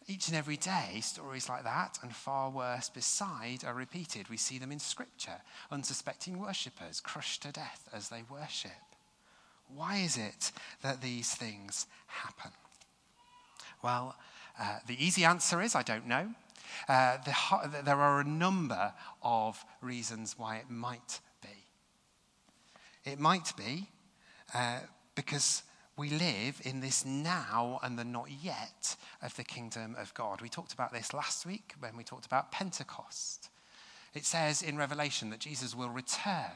Each 0.09 0.29
and 0.29 0.37
every 0.37 0.55
day, 0.55 1.01
stories 1.01 1.49
like 1.49 1.65
that 1.65 1.99
and 2.01 2.15
far 2.15 2.49
worse 2.49 2.87
beside 2.87 3.65
are 3.65 3.73
repeated. 3.73 4.29
We 4.29 4.37
see 4.37 4.57
them 4.57 4.71
in 4.71 4.79
Scripture. 4.79 5.41
Unsuspecting 5.69 6.39
worshippers 6.39 7.01
crushed 7.01 7.43
to 7.43 7.51
death 7.51 7.89
as 7.91 8.07
they 8.07 8.23
worship. 8.29 8.71
Why 9.75 9.97
is 9.97 10.15
it 10.15 10.53
that 10.81 11.01
these 11.01 11.35
things 11.35 11.87
happen? 12.07 12.51
Well, 13.83 14.15
uh, 14.57 14.79
the 14.87 15.03
easy 15.03 15.25
answer 15.25 15.61
is 15.61 15.75
I 15.75 15.83
don't 15.83 16.07
know. 16.07 16.29
Uh, 16.87 17.17
the, 17.25 17.81
there 17.83 17.99
are 17.99 18.21
a 18.21 18.23
number 18.23 18.93
of 19.21 19.63
reasons 19.81 20.35
why 20.37 20.57
it 20.57 20.69
might 20.69 21.19
be. 21.41 23.09
It 23.11 23.19
might 23.19 23.51
be 23.57 23.87
uh, 24.53 24.79
because 25.15 25.63
we 25.97 26.11
live 26.11 26.61
in 26.63 26.79
this 26.79 27.03
now 27.03 27.79
and 27.81 27.97
the 27.97 28.05
not 28.05 28.29
yet 28.43 28.95
of 29.23 29.35
the 29.35 29.43
kingdom 29.43 29.95
of 29.97 30.13
God. 30.13 30.41
We 30.41 30.49
talked 30.49 30.73
about 30.73 30.93
this 30.93 31.11
last 31.11 31.45
week 31.45 31.73
when 31.79 31.97
we 31.97 32.03
talked 32.03 32.27
about 32.27 32.51
Pentecost. 32.51 33.49
It 34.13 34.23
says 34.23 34.61
in 34.61 34.77
Revelation 34.77 35.31
that 35.31 35.39
Jesus 35.39 35.75
will 35.75 35.89
return. 35.89 36.51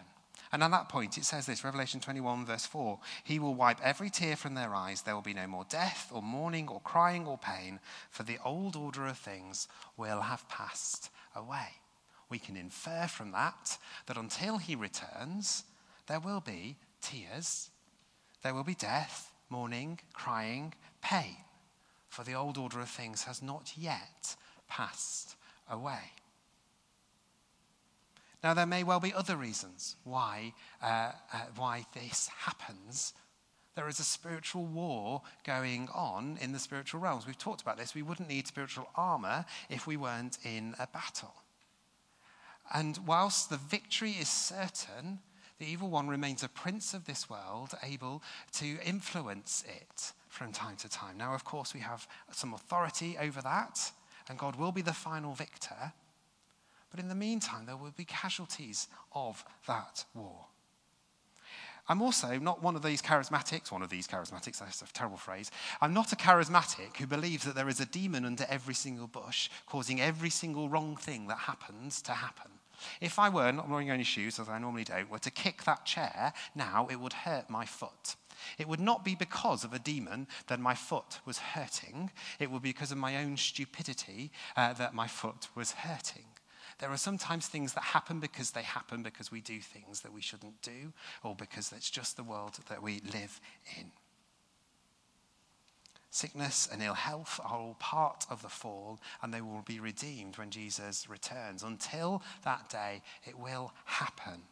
And 0.52 0.62
at 0.64 0.72
that 0.72 0.90
point, 0.90 1.18
it 1.18 1.26
says 1.26 1.46
this 1.46 1.64
Revelation 1.64 2.00
21, 2.00 2.46
verse 2.46 2.66
4 2.66 3.00
He 3.24 3.40
will 3.40 3.56
wipe 3.56 3.80
every 3.82 4.10
tear 4.10 4.36
from 4.36 4.54
their 4.54 4.76
eyes. 4.76 5.02
There 5.02 5.16
will 5.16 5.22
be 5.22 5.34
no 5.34 5.48
more 5.48 5.66
death, 5.70 6.12
or 6.14 6.22
mourning, 6.22 6.68
or 6.68 6.82
crying, 6.82 7.26
or 7.26 7.38
pain, 7.38 7.80
for 8.10 8.24
the 8.24 8.38
old 8.44 8.76
order 8.76 9.08
of 9.08 9.18
things 9.18 9.68
will 9.98 10.22
have 10.22 10.48
passed 10.50 11.10
away. 11.36 11.70
We 12.30 12.38
can 12.38 12.58
infer 12.58 13.08
from 13.08 13.32
that 13.32 13.78
that 14.06 14.18
until 14.18 14.58
he 14.58 14.76
returns, 14.76 15.64
there 16.08 16.20
will 16.20 16.42
be 16.42 16.78
tears, 17.02 17.70
there 18.44 18.54
will 18.54 18.64
be 18.64 18.76
death, 18.76 19.31
mourning, 19.52 20.00
crying, 20.14 20.74
pain, 21.02 21.38
for 22.10 22.24
the 22.24 22.34
old 22.34 22.58
order 22.58 22.80
of 22.80 22.90
things 22.90 23.24
has 23.24 23.42
not 23.42 23.74
yet 23.78 24.36
passed 24.68 25.36
away. 25.70 26.14
Now, 28.44 28.54
there 28.56 28.66
may 28.66 28.84
well 28.84 29.00
be 29.00 29.14
other 29.14 29.36
reasons 29.36 29.96
why, 30.04 30.54
uh, 30.82 31.12
uh, 31.32 31.42
why 31.56 31.86
this 31.94 32.28
happens. 32.40 33.14
There 33.76 33.88
is 33.88 34.00
a 34.00 34.04
spiritual 34.04 34.66
war 34.66 35.22
going 35.46 35.90
on 35.94 36.38
in 36.42 36.52
the 36.52 36.60
spiritual 36.60 37.00
realms. 37.02 37.28
We've 37.28 37.38
talked 37.38 37.62
about 37.62 37.78
this. 37.78 37.94
We 37.94 38.02
wouldn't 38.02 38.28
need 38.28 38.48
spiritual 38.48 38.90
armor 38.96 39.46
if 39.70 39.86
we 39.86 39.96
weren't 39.96 40.40
in 40.44 40.76
a 40.80 40.88
battle. 40.88 41.34
And 42.74 42.98
whilst 43.06 43.50
the 43.50 43.58
victory 43.58 44.12
is 44.12 44.30
certain, 44.30 45.20
the 45.62 45.68
evil 45.68 45.92
one 45.92 46.08
remains 46.08 46.42
a 46.42 46.50
prince 46.50 46.96
of 46.96 47.06
this 47.06 47.30
world, 47.30 47.76
able 47.84 48.24
to 48.52 48.80
influence 48.84 49.64
it 49.68 50.12
from 50.28 50.52
time 50.52 50.76
to 50.78 50.90
time. 50.90 51.18
Now, 51.18 51.36
of 51.36 51.44
course, 51.44 51.76
we 51.76 51.82
have 51.82 52.08
some 52.32 52.56
authority 52.56 53.16
over 53.22 53.42
that, 53.44 53.92
and 54.28 54.40
God 54.40 54.56
will 54.56 54.72
be 54.72 54.82
the 54.82 54.92
final 54.92 55.34
victor. 55.34 55.94
But 56.90 57.00
in 57.00 57.10
the 57.10 57.16
meantime, 57.16 57.68
there 57.68 57.78
will 57.78 57.94
be 57.96 58.06
casualties 58.06 58.88
of 59.14 59.46
that 59.68 60.04
war. 60.16 60.48
I'm 61.88 62.02
also 62.02 62.40
not 62.40 62.64
one 62.64 62.76
of 62.76 62.82
these 62.82 63.04
charismatics, 63.04 63.72
one 63.72 63.84
of 63.84 63.90
these 63.92 64.08
charismatics, 64.08 64.58
that's 64.58 64.82
a 64.82 64.86
terrible 64.94 65.18
phrase. 65.18 65.52
I'm 65.80 65.94
not 65.94 66.12
a 66.12 66.16
charismatic 66.16 66.98
who 66.98 67.06
believes 67.06 67.44
that 67.44 67.54
there 67.54 67.70
is 67.70 67.80
a 67.80 67.86
demon 67.86 68.26
under 68.26 68.48
every 68.50 68.74
single 68.74 69.08
bush 69.08 69.48
causing 69.68 70.02
every 70.02 70.32
single 70.32 70.70
wrong 70.70 70.96
thing 70.96 71.28
that 71.28 71.38
happens 71.38 72.02
to 72.04 72.14
happen. 72.14 72.50
If 73.00 73.20
I 73.20 73.30
were, 73.30 73.52
not 73.52 73.70
wearing 73.70 73.90
any 73.90 74.04
shoes, 74.04 74.40
as 74.40 74.50
I 74.50 74.60
normally 74.60 74.84
don't, 74.84 75.10
were 75.10 75.20
to 75.20 75.32
kick 75.32 75.64
that 75.64 75.86
chair, 75.86 76.34
now 76.56 76.88
it 76.90 77.00
would 77.00 77.14
hurt 77.14 77.50
my 77.50 77.66
foot. 77.66 78.16
It 78.58 78.68
would 78.68 78.80
not 78.80 79.06
be 79.06 79.16
because 79.16 79.64
of 79.64 79.74
a 79.74 79.80
demon 79.80 80.28
that 80.48 80.60
my 80.60 80.74
foot 80.74 81.20
was 81.26 81.38
hurting. 81.38 82.12
It 82.40 82.50
would 82.50 82.62
be 82.62 82.70
because 82.70 82.92
of 82.92 82.98
my 82.98 83.18
own 83.18 83.38
stupidity 83.38 84.32
uh, 84.56 84.74
that 84.74 84.94
my 84.94 85.08
foot 85.08 85.48
was 85.56 85.72
hurting. 85.72 86.26
There 86.80 86.90
are 86.90 86.98
sometimes 86.98 87.48
things 87.48 87.74
that 87.74 87.84
happen 87.84 88.20
because 88.20 88.52
they 88.52 88.64
happen 88.64 89.04
because 89.04 89.32
we 89.32 89.42
do 89.42 89.60
things 89.60 90.02
that 90.02 90.14
we 90.14 90.22
shouldn't 90.22 90.62
do, 90.64 90.94
or 91.24 91.36
because 91.36 91.72
it's 91.72 91.92
just 91.92 92.18
the 92.18 92.24
world 92.24 92.58
that 92.70 92.82
we 92.82 93.02
live 93.14 93.40
in. 93.78 93.92
Sickness 96.14 96.68
and 96.70 96.84
ill 96.84 96.94
health 96.94 97.40
are 97.42 97.58
all 97.58 97.78
part 97.80 98.26
of 98.30 98.42
the 98.42 98.50
fall, 98.50 99.00
and 99.22 99.34
they 99.34 99.40
will 99.40 99.64
be 99.66 99.80
redeemed 99.80 100.38
when 100.38 100.50
Jesus 100.50 101.10
returns. 101.10 101.64
Until 101.64 102.22
that 102.44 102.70
day, 102.70 103.02
it 103.26 103.40
will 103.40 103.74
happen. 103.86 104.44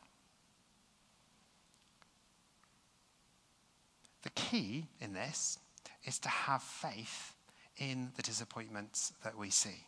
The 4.21 4.29
key 4.29 4.87
in 5.01 5.13
this 5.13 5.59
is 6.05 6.17
to 6.19 6.29
have 6.29 6.63
faith 6.63 7.35
in 7.77 8.13
the 8.15 8.21
disappointments 8.21 9.11
that 9.25 9.37
we 9.37 9.49
see. 9.49 9.85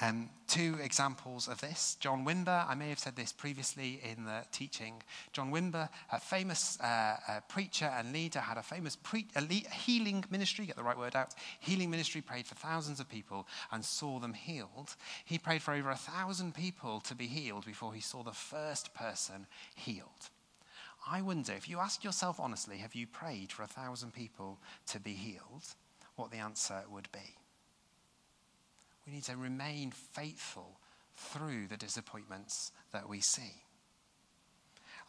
Um, 0.00 0.30
two 0.46 0.76
examples 0.82 1.48
of 1.48 1.60
this. 1.60 1.96
John 2.00 2.24
Wimber, 2.24 2.66
I 2.68 2.74
may 2.74 2.88
have 2.88 2.98
said 2.98 3.16
this 3.16 3.32
previously 3.32 4.00
in 4.02 4.24
the 4.24 4.44
teaching. 4.52 5.02
John 5.32 5.50
Wimber, 5.50 5.88
a 6.12 6.20
famous 6.20 6.78
uh, 6.80 7.16
uh, 7.28 7.40
preacher 7.48 7.86
and 7.86 8.12
leader, 8.12 8.40
had 8.40 8.58
a 8.58 8.62
famous 8.62 8.96
pre- 8.96 9.26
a 9.36 9.42
healing 9.42 10.24
ministry, 10.30 10.66
get 10.66 10.76
the 10.76 10.82
right 10.82 10.98
word 10.98 11.16
out, 11.16 11.34
healing 11.60 11.90
ministry, 11.90 12.20
prayed 12.20 12.46
for 12.46 12.54
thousands 12.54 13.00
of 13.00 13.08
people 13.08 13.46
and 13.72 13.84
saw 13.84 14.18
them 14.18 14.34
healed. 14.34 14.96
He 15.24 15.38
prayed 15.38 15.62
for 15.62 15.74
over 15.74 15.90
a 15.90 15.96
thousand 15.96 16.54
people 16.54 17.00
to 17.00 17.14
be 17.14 17.26
healed 17.26 17.66
before 17.66 17.92
he 17.92 18.00
saw 18.00 18.22
the 18.22 18.32
first 18.32 18.94
person 18.94 19.46
healed. 19.74 20.30
I 21.10 21.22
wonder 21.22 21.52
if 21.52 21.68
you 21.68 21.78
ask 21.78 22.04
yourself 22.04 22.40
honestly, 22.40 22.78
have 22.78 22.94
you 22.94 23.06
prayed 23.06 23.52
for 23.52 23.62
a 23.62 23.68
thousand 23.68 24.12
people 24.12 24.58
to 24.88 25.00
be 25.00 25.12
healed? 25.12 25.64
What 26.16 26.30
the 26.30 26.38
answer 26.38 26.82
would 26.90 27.08
be. 27.12 27.36
We 29.08 29.14
need 29.14 29.24
to 29.24 29.36
remain 29.36 29.90
faithful 29.90 30.78
through 31.16 31.68
the 31.68 31.78
disappointments 31.78 32.72
that 32.92 33.08
we 33.08 33.20
see. 33.20 33.62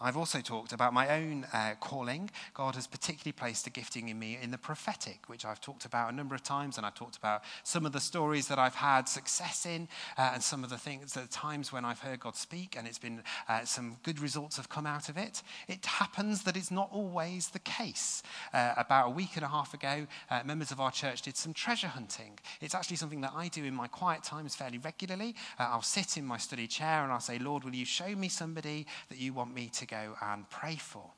I've 0.01 0.15
also 0.15 0.39
talked 0.39 0.71
about 0.71 0.93
my 0.93 1.09
own 1.09 1.45
uh, 1.51 1.73
calling. 1.81 2.29
God 2.53 2.75
has 2.75 2.87
particularly 2.87 3.33
placed 3.33 3.67
a 3.67 3.69
gifting 3.69 4.07
in 4.07 4.17
me 4.17 4.37
in 4.41 4.49
the 4.51 4.57
prophetic, 4.57 5.27
which 5.27 5.43
I've 5.43 5.59
talked 5.59 5.83
about 5.83 6.11
a 6.11 6.15
number 6.15 6.35
of 6.35 6.41
times, 6.41 6.77
and 6.77 6.85
I've 6.85 6.95
talked 6.95 7.17
about 7.17 7.43
some 7.63 7.85
of 7.85 7.91
the 7.91 7.99
stories 7.99 8.47
that 8.47 8.57
I've 8.57 8.75
had 8.75 9.09
success 9.09 9.65
in, 9.65 9.89
uh, 10.17 10.31
and 10.35 10.41
some 10.43 10.63
of 10.63 10.69
the 10.69 10.77
things, 10.77 11.13
the 11.13 11.27
times 11.27 11.73
when 11.73 11.83
I've 11.83 11.99
heard 11.99 12.21
God 12.21 12.37
speak, 12.37 12.75
and 12.77 12.87
it's 12.87 12.97
been 12.97 13.23
uh, 13.49 13.65
some 13.65 13.97
good 14.03 14.21
results 14.21 14.55
have 14.55 14.69
come 14.69 14.85
out 14.85 15.09
of 15.09 15.17
it. 15.17 15.43
It 15.67 15.85
happens 15.85 16.43
that 16.43 16.55
it's 16.55 16.71
not 16.71 16.89
always 16.93 17.49
the 17.49 17.59
case. 17.59 18.23
Uh, 18.53 18.73
about 18.77 19.07
a 19.07 19.11
week 19.11 19.35
and 19.35 19.43
a 19.43 19.49
half 19.49 19.73
ago, 19.73 20.07
uh, 20.29 20.41
members 20.45 20.71
of 20.71 20.79
our 20.79 20.91
church 20.91 21.23
did 21.23 21.35
some 21.35 21.53
treasure 21.53 21.87
hunting. 21.87 22.39
It's 22.61 22.73
actually 22.73 22.97
something 22.97 23.21
that 23.21 23.33
I 23.35 23.49
do 23.49 23.65
in 23.65 23.73
my 23.73 23.87
quiet 23.87 24.23
times 24.23 24.55
fairly 24.55 24.77
regularly. 24.77 25.35
Uh, 25.59 25.63
I'll 25.71 25.81
sit 25.81 26.15
in 26.15 26.25
my 26.25 26.37
study 26.37 26.67
chair 26.67 27.03
and 27.03 27.11
I'll 27.11 27.19
say, 27.19 27.37
Lord, 27.37 27.65
will 27.65 27.75
you 27.75 27.85
show 27.85 28.15
me 28.15 28.29
somebody 28.29 28.85
that 29.09 29.17
you 29.17 29.33
want 29.33 29.53
me 29.53 29.69
to 29.73 29.88
go 29.89 30.15
and 30.21 30.49
pray 30.49 30.75
for. 30.75 31.11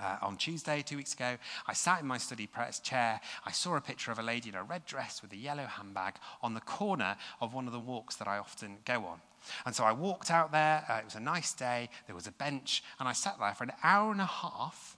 Uh, 0.00 0.16
on 0.22 0.36
Tuesday, 0.36 0.82
two 0.86 0.96
weeks 0.96 1.12
ago, 1.12 1.36
I 1.66 1.72
sat 1.72 2.00
in 2.00 2.06
my 2.06 2.18
study 2.18 2.46
press 2.46 2.78
chair. 2.78 3.20
I 3.44 3.50
saw 3.50 3.76
a 3.76 3.80
picture 3.80 4.12
of 4.12 4.18
a 4.20 4.22
lady 4.22 4.48
in 4.48 4.54
a 4.54 4.62
red 4.62 4.86
dress 4.86 5.22
with 5.22 5.32
a 5.32 5.36
yellow 5.36 5.64
handbag 5.64 6.14
on 6.40 6.54
the 6.54 6.60
corner 6.60 7.16
of 7.40 7.52
one 7.52 7.66
of 7.66 7.72
the 7.72 7.80
walks 7.80 8.14
that 8.16 8.28
I 8.28 8.38
often 8.38 8.78
go 8.84 9.04
on. 9.06 9.20
And 9.66 9.74
so 9.74 9.84
I 9.84 9.92
walked 9.92 10.30
out 10.30 10.52
there. 10.52 10.84
Uh, 10.88 10.98
it 10.98 11.04
was 11.04 11.16
a 11.16 11.20
nice 11.20 11.52
day. 11.52 11.88
There 12.06 12.14
was 12.14 12.28
a 12.28 12.32
bench, 12.32 12.84
and 13.00 13.08
I 13.08 13.12
sat 13.12 13.38
there 13.40 13.54
for 13.54 13.64
an 13.64 13.72
hour 13.82 14.12
and 14.12 14.20
a 14.20 14.26
half. 14.26 14.96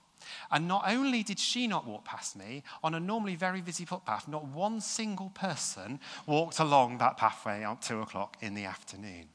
And 0.51 0.67
not 0.67 0.83
only 0.87 1.23
did 1.23 1.39
she 1.39 1.65
not 1.65 1.87
walk 1.87 2.05
past 2.05 2.35
me, 2.35 2.63
on 2.83 2.93
a 2.93 2.99
normally 2.99 3.35
very 3.35 3.61
busy 3.61 3.85
footpath, 3.85 4.27
not 4.27 4.45
one 4.45 4.81
single 4.81 5.29
person 5.29 5.99
walked 6.27 6.59
along 6.59 6.99
that 6.99 7.17
pathway 7.17 7.63
at 7.63 7.81
two 7.81 8.01
o'clock 8.01 8.37
in 8.39 8.53
the 8.53 8.65
afternoon. 8.65 9.29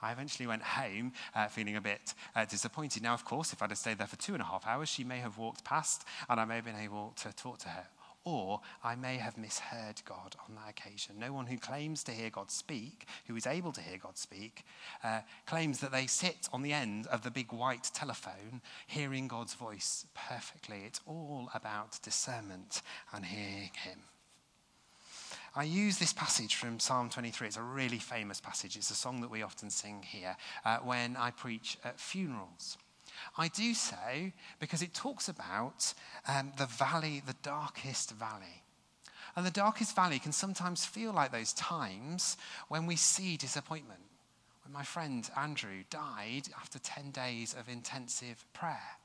I 0.00 0.12
eventually 0.12 0.46
went 0.46 0.62
home 0.62 1.12
uh, 1.34 1.48
feeling 1.48 1.76
a 1.76 1.80
bit 1.80 2.14
uh, 2.34 2.44
disappointed. 2.44 3.02
Now, 3.02 3.14
of 3.14 3.24
course, 3.24 3.52
if 3.52 3.62
I'd 3.62 3.70
have 3.70 3.78
stayed 3.78 3.98
there 3.98 4.06
for 4.06 4.16
two 4.16 4.34
and 4.34 4.42
a 4.42 4.46
half 4.46 4.66
hours, 4.66 4.88
she 4.88 5.04
may 5.04 5.18
have 5.18 5.38
walked 5.38 5.64
past 5.64 6.04
and 6.28 6.40
I 6.40 6.44
may 6.44 6.56
have 6.56 6.64
been 6.64 6.76
able 6.76 7.14
to 7.22 7.32
talk 7.32 7.58
to 7.58 7.68
her. 7.68 7.86
Or 8.24 8.60
I 8.84 8.94
may 8.94 9.16
have 9.16 9.38
misheard 9.38 10.02
God 10.04 10.36
on 10.46 10.54
that 10.56 10.70
occasion. 10.70 11.18
No 11.18 11.32
one 11.32 11.46
who 11.46 11.56
claims 11.56 12.02
to 12.04 12.12
hear 12.12 12.28
God 12.28 12.50
speak, 12.50 13.06
who 13.26 13.36
is 13.36 13.46
able 13.46 13.72
to 13.72 13.80
hear 13.80 13.96
God 13.96 14.18
speak, 14.18 14.64
uh, 15.02 15.20
claims 15.46 15.80
that 15.80 15.92
they 15.92 16.06
sit 16.06 16.48
on 16.52 16.62
the 16.62 16.72
end 16.72 17.06
of 17.06 17.22
the 17.22 17.30
big 17.30 17.52
white 17.52 17.90
telephone 17.94 18.60
hearing 18.86 19.28
God's 19.28 19.54
voice 19.54 20.04
perfectly. 20.14 20.82
It's 20.84 21.00
all 21.06 21.48
about 21.54 22.02
discernment 22.02 22.82
and 23.14 23.24
hearing 23.24 23.70
Him. 23.82 24.00
I 25.58 25.64
use 25.64 25.98
this 25.98 26.12
passage 26.12 26.54
from 26.54 26.78
Psalm 26.78 27.10
23. 27.10 27.48
It's 27.48 27.56
a 27.56 27.62
really 27.62 27.98
famous 27.98 28.40
passage. 28.40 28.76
It's 28.76 28.92
a 28.92 28.94
song 28.94 29.22
that 29.22 29.30
we 29.30 29.42
often 29.42 29.70
sing 29.70 30.04
here 30.04 30.36
uh, 30.64 30.78
when 30.84 31.16
I 31.16 31.32
preach 31.32 31.78
at 31.82 31.98
funerals. 31.98 32.78
I 33.36 33.48
do 33.48 33.74
so 33.74 33.96
because 34.60 34.82
it 34.82 34.94
talks 34.94 35.28
about 35.28 35.94
um, 36.28 36.52
the 36.58 36.66
valley, 36.66 37.24
the 37.26 37.34
darkest 37.42 38.12
valley. 38.12 38.62
And 39.34 39.44
the 39.44 39.50
darkest 39.50 39.96
valley 39.96 40.20
can 40.20 40.30
sometimes 40.30 40.86
feel 40.86 41.12
like 41.12 41.32
those 41.32 41.52
times 41.54 42.36
when 42.68 42.86
we 42.86 42.94
see 42.94 43.36
disappointment. 43.36 44.02
When 44.64 44.72
my 44.72 44.84
friend 44.84 45.28
Andrew 45.36 45.82
died 45.90 46.50
after 46.56 46.78
10 46.78 47.10
days 47.10 47.56
of 47.58 47.68
intensive 47.68 48.44
prayer. 48.52 48.96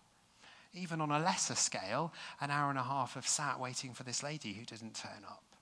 Even 0.76 1.02
on 1.02 1.10
a 1.10 1.18
lesser 1.18 1.56
scale, 1.56 2.14
an 2.40 2.52
hour 2.52 2.70
and 2.70 2.78
a 2.78 2.84
half 2.84 3.16
of 3.16 3.28
sat 3.28 3.60
waiting 3.60 3.96
for 3.96 4.04
this 4.04 4.22
lady 4.22 4.54
who 4.54 4.66
didn't 4.66 4.94
turn 4.94 5.24
up. 5.28 5.53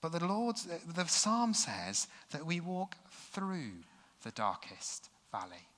But 0.00 0.12
the 0.12 0.24
Lord, 0.24 0.56
the 0.94 1.06
psalm 1.06 1.54
says 1.54 2.06
that 2.30 2.46
we 2.46 2.60
walk 2.60 2.96
through 3.10 3.82
the 4.22 4.30
darkest 4.30 5.10
valley. 5.32 5.68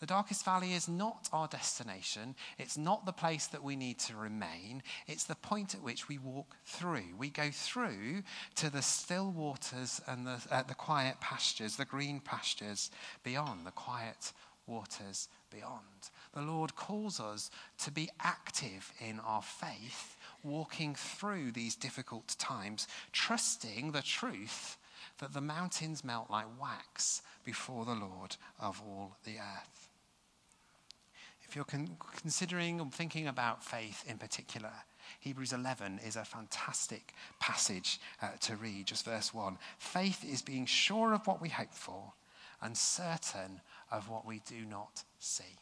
The 0.00 0.06
darkest 0.06 0.44
valley 0.44 0.74
is 0.74 0.88
not 0.88 1.28
our 1.32 1.48
destination. 1.48 2.36
It's 2.56 2.78
not 2.78 3.04
the 3.04 3.12
place 3.12 3.48
that 3.48 3.64
we 3.64 3.74
need 3.74 3.98
to 4.00 4.16
remain. 4.16 4.82
It's 5.08 5.24
the 5.24 5.34
point 5.34 5.74
at 5.74 5.82
which 5.82 6.08
we 6.08 6.18
walk 6.18 6.56
through. 6.64 7.16
We 7.18 7.30
go 7.30 7.50
through 7.50 8.22
to 8.56 8.70
the 8.70 8.82
still 8.82 9.32
waters 9.32 10.00
and 10.06 10.24
the, 10.24 10.40
uh, 10.50 10.62
the 10.62 10.74
quiet 10.74 11.20
pastures, 11.20 11.76
the 11.76 11.84
green 11.84 12.20
pastures 12.20 12.92
beyond, 13.24 13.66
the 13.66 13.72
quiet 13.72 14.32
waters 14.68 15.28
beyond. 15.50 16.10
The 16.32 16.42
Lord 16.42 16.76
calls 16.76 17.18
us 17.18 17.50
to 17.78 17.90
be 17.90 18.08
active 18.20 18.92
in 19.00 19.18
our 19.20 19.42
faith 19.42 20.16
walking 20.42 20.94
through 20.94 21.52
these 21.52 21.74
difficult 21.74 22.36
times, 22.38 22.86
trusting 23.12 23.92
the 23.92 24.02
truth 24.02 24.76
that 25.18 25.32
the 25.32 25.40
mountains 25.40 26.04
melt 26.04 26.30
like 26.30 26.46
wax 26.60 27.22
before 27.44 27.84
the 27.84 27.94
Lord 27.94 28.36
of 28.60 28.80
all 28.86 29.16
the 29.24 29.36
earth. 29.38 29.88
If 31.42 31.56
you're 31.56 31.64
con- 31.64 31.96
considering 32.20 32.80
or 32.80 32.86
thinking 32.90 33.26
about 33.26 33.64
faith 33.64 34.04
in 34.06 34.18
particular, 34.18 34.72
Hebrews 35.20 35.54
11 35.54 36.00
is 36.06 36.16
a 36.16 36.24
fantastic 36.24 37.14
passage 37.40 38.00
uh, 38.20 38.32
to 38.40 38.56
read, 38.56 38.86
just 38.86 39.06
verse 39.06 39.32
1. 39.32 39.56
Faith 39.78 40.24
is 40.24 40.42
being 40.42 40.66
sure 40.66 41.14
of 41.14 41.26
what 41.26 41.40
we 41.40 41.48
hope 41.48 41.72
for 41.72 42.12
and 42.60 42.76
certain 42.76 43.62
of 43.90 44.10
what 44.10 44.26
we 44.26 44.40
do 44.46 44.64
not 44.64 45.04
see. 45.18 45.56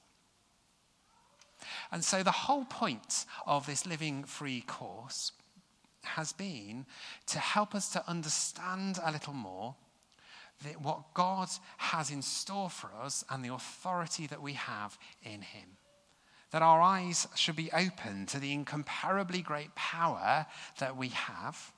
And 1.92 2.04
so 2.04 2.22
the 2.22 2.30
whole 2.30 2.64
point 2.64 3.24
of 3.46 3.66
this 3.66 3.86
Living 3.86 4.24
Free 4.24 4.62
course 4.62 5.32
has 6.02 6.32
been 6.32 6.86
to 7.26 7.38
help 7.38 7.74
us 7.74 7.88
to 7.90 8.08
understand 8.08 8.98
a 9.02 9.12
little 9.12 9.32
more 9.32 9.74
what 10.80 11.12
God 11.14 11.48
has 11.76 12.10
in 12.10 12.22
store 12.22 12.70
for 12.70 12.90
us 13.02 13.24
and 13.30 13.44
the 13.44 13.52
authority 13.52 14.26
that 14.26 14.40
we 14.40 14.54
have 14.54 14.98
in 15.22 15.42
Him. 15.42 15.76
That 16.50 16.62
our 16.62 16.80
eyes 16.80 17.26
should 17.34 17.56
be 17.56 17.72
open 17.72 18.26
to 18.26 18.38
the 18.38 18.52
incomparably 18.52 19.42
great 19.42 19.74
power 19.74 20.46
that 20.78 20.96
we 20.96 21.08
have, 21.08 21.72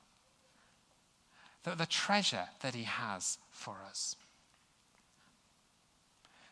that 1.64 1.78
the 1.78 1.86
treasure 1.86 2.48
that 2.60 2.74
He 2.74 2.84
has 2.84 3.38
for 3.50 3.78
us 3.88 4.16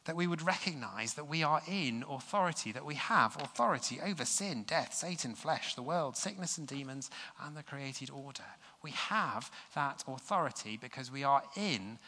that 0.06 0.16
we 0.16 0.26
would 0.26 0.42
recognize 0.42 1.14
that 1.14 1.28
we 1.28 1.42
are 1.42 1.60
in 1.68 2.04
authority, 2.08 2.72
that 2.72 2.84
we 2.84 2.94
have 2.94 3.36
authority 3.40 4.00
over 4.00 4.24
sin, 4.24 4.62
death, 4.62 4.94
Satan, 4.94 5.34
flesh, 5.34 5.74
the 5.74 5.82
world, 5.82 6.16
sickness 6.16 6.58
and 6.58 6.66
demons, 6.66 7.10
and 7.44 7.56
the 7.56 7.62
created 7.62 8.08
order. 8.10 8.44
We 8.82 8.92
have 8.92 9.50
that 9.74 10.04
authority 10.06 10.78
because 10.80 11.10
we 11.10 11.24
are 11.24 11.42
in 11.56 11.98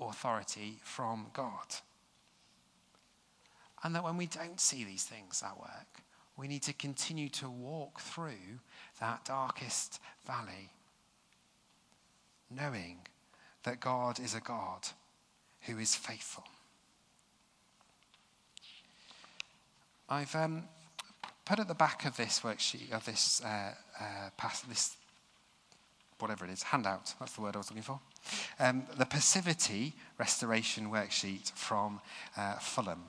authority 0.00 0.80
from 0.82 1.26
God. 1.32 1.76
And 3.84 3.94
that 3.94 4.04
when 4.04 4.16
we 4.16 4.26
don't 4.26 4.60
see 4.60 4.82
these 4.82 5.04
things 5.04 5.42
at 5.44 5.58
work, 5.58 6.02
we 6.36 6.48
need 6.48 6.62
to 6.62 6.72
continue 6.72 7.28
to 7.30 7.48
walk 7.48 8.00
through 8.00 8.58
that 8.98 9.24
darkest 9.24 10.00
valley, 10.26 10.70
knowing 12.50 12.98
that 13.62 13.78
God 13.78 14.18
is 14.18 14.34
a 14.34 14.40
God 14.40 14.88
who 15.62 15.78
is 15.78 15.94
faithful. 15.94 16.44
I've 20.08 20.34
um, 20.34 20.64
put 21.44 21.58
at 21.58 21.68
the 21.68 21.74
back 21.74 22.04
of 22.04 22.16
this 22.16 22.40
worksheet, 22.40 22.92
of 22.92 23.04
this, 23.04 23.42
uh, 23.42 23.74
uh, 23.98 24.30
pass, 24.36 24.60
this 24.62 24.96
whatever 26.18 26.44
it 26.44 26.50
is, 26.50 26.62
handout, 26.62 27.14
that's 27.18 27.32
the 27.32 27.40
word 27.40 27.54
I 27.54 27.58
was 27.58 27.70
looking 27.70 27.82
for, 27.82 28.00
um, 28.58 28.84
the 28.96 29.06
passivity 29.06 29.94
restoration 30.18 30.90
worksheet 30.90 31.52
from 31.52 32.00
uh, 32.36 32.54
Fulham. 32.54 33.02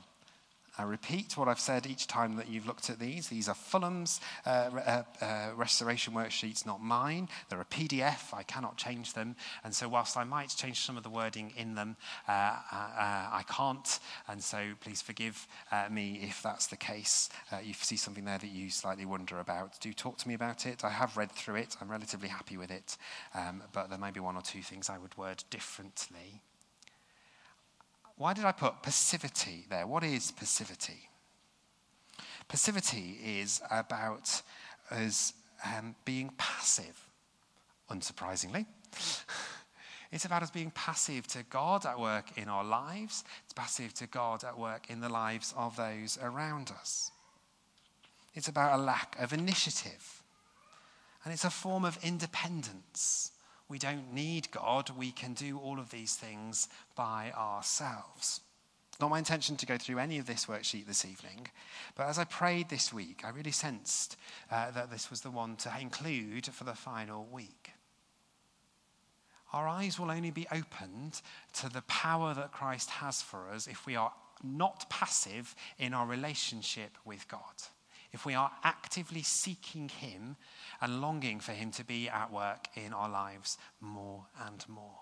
I 0.77 0.83
repeat 0.83 1.37
what 1.37 1.47
I've 1.47 1.59
said 1.59 1.87
each 1.87 2.07
time 2.07 2.35
that 2.35 2.49
you've 2.49 2.67
looked 2.67 2.89
at 2.89 2.99
these. 2.99 3.29
These 3.29 3.47
are 3.47 3.55
Fulham's 3.55 4.19
uh, 4.45 4.49
uh, 4.49 5.03
uh, 5.21 5.49
restoration 5.55 6.13
worksheets, 6.13 6.65
not 6.65 6.81
mine. 6.81 7.29
They're 7.49 7.61
a 7.61 7.65
PDF. 7.65 8.33
I 8.33 8.43
cannot 8.43 8.77
change 8.77 9.13
them. 9.13 9.35
And 9.63 9.73
so, 9.73 9.87
whilst 9.87 10.17
I 10.17 10.23
might 10.23 10.49
change 10.49 10.81
some 10.81 10.97
of 10.97 11.03
the 11.03 11.09
wording 11.09 11.53
in 11.55 11.75
them, 11.75 11.95
uh, 12.27 12.31
uh, 12.31 12.57
I 12.71 13.43
can't. 13.47 13.99
And 14.27 14.43
so, 14.43 14.73
please 14.81 15.01
forgive 15.01 15.47
me 15.89 16.19
if 16.21 16.41
that's 16.41 16.67
the 16.67 16.77
case. 16.77 17.29
you 17.63 17.73
see 17.73 17.97
something 17.97 18.25
there 18.25 18.37
that 18.37 18.47
you 18.51 18.69
slightly 18.69 19.05
wonder 19.05 19.39
about. 19.39 19.79
Do 19.79 19.93
talk 19.93 20.17
to 20.19 20.27
me 20.27 20.33
about 20.33 20.65
it. 20.65 20.83
I 20.83 20.89
have 20.89 21.17
read 21.17 21.31
through 21.31 21.55
it. 21.55 21.75
I'm 21.79 21.89
relatively 21.89 22.29
happy 22.29 22.57
with 22.57 22.71
it. 22.71 22.97
Um, 23.33 23.63
but 23.73 23.89
there 23.89 23.99
may 23.99 24.11
be 24.11 24.19
one 24.19 24.35
or 24.35 24.41
two 24.41 24.61
things 24.61 24.89
I 24.89 24.97
would 24.97 25.17
word 25.17 25.43
differently. 25.49 26.41
Why 28.17 28.33
did 28.33 28.45
I 28.45 28.51
put 28.51 28.81
passivity 28.81 29.65
there? 29.69 29.85
What 29.85 30.03
is 30.03 30.31
passivity? 30.31 31.09
Passivity 32.47 33.17
is 33.23 33.61
about 33.69 34.41
us 34.89 35.33
um, 35.65 35.95
being 36.05 36.31
passive, 36.37 37.07
unsurprisingly. 37.89 38.65
It's 40.11 40.23
about 40.23 40.43
us 40.43 40.49
being 40.49 40.71
passive 40.71 41.27
to 41.27 41.43
God 41.43 41.85
at 41.85 41.99
work 41.99 42.37
in 42.37 42.47
our 42.47 42.63
lives. 42.63 43.25
It's 43.43 43.53
passive 43.53 43.93
to 43.95 44.07
God 44.07 44.45
at 44.45 44.57
work 44.57 44.89
in 44.89 45.01
the 45.01 45.09
lives 45.09 45.53
of 45.57 45.75
those 45.75 46.17
around 46.21 46.71
us. 46.79 47.11
It's 48.33 48.47
about 48.47 48.79
a 48.79 48.81
lack 48.81 49.17
of 49.19 49.33
initiative. 49.33 50.23
And 51.25 51.33
it's 51.33 51.43
a 51.43 51.49
form 51.49 51.83
of 51.83 51.99
independence. 52.01 53.31
We 53.67 53.79
don't 53.79 54.13
need 54.13 54.51
God. 54.51 54.91
We 54.91 55.11
can 55.11 55.33
do 55.33 55.57
all 55.57 55.79
of 55.79 55.89
these 55.89 56.15
things 56.15 56.69
by 56.95 57.31
ourselves. 57.35 58.41
It's 58.89 59.01
not 59.01 59.09
my 59.09 59.17
intention 59.17 59.57
to 59.57 59.65
go 59.65 59.77
through 59.77 59.99
any 59.99 60.19
of 60.19 60.25
this 60.25 60.45
worksheet 60.45 60.87
this 60.87 61.03
evening, 61.03 61.47
but 61.95 62.07
as 62.07 62.17
I 62.17 62.23
prayed 62.23 62.69
this 62.69 62.93
week, 62.93 63.23
I 63.25 63.29
really 63.29 63.51
sensed 63.51 64.15
uh, 64.49 64.71
that 64.71 64.89
this 64.89 65.09
was 65.09 65.19
the 65.19 65.31
one 65.31 65.57
to 65.57 65.73
include 65.81 66.45
for 66.45 66.63
the 66.63 66.75
final 66.75 67.27
week. 67.29 67.71
Our 69.51 69.67
eyes 69.67 69.99
will 69.99 70.11
only 70.11 70.31
be 70.31 70.47
opened 70.49 71.21
to 71.55 71.69
the 71.69 71.81
power 71.83 72.33
that 72.35 72.53
Christ 72.53 72.89
has 72.89 73.21
for 73.21 73.49
us 73.49 73.67
if 73.67 73.85
we 73.85 73.97
are 73.97 74.13
not 74.43 74.89
passive 74.89 75.55
in 75.77 75.93
our 75.93 76.05
relationship 76.05 76.97
with 77.03 77.27
God 77.27 77.41
if 78.15 78.25
we 78.25 78.33
are 78.33 78.51
actively 78.63 79.21
seeking 79.21 79.89
Him 79.89 80.37
and 80.79 81.01
longing 81.01 81.41
for 81.41 81.51
Him 81.51 81.69
to 81.71 81.83
be 81.83 82.07
at 82.07 82.31
work 82.31 82.69
in 82.73 82.93
our 82.93 83.09
lives 83.09 83.57
more 83.81 84.23
and 84.47 84.63
more. 84.69 85.01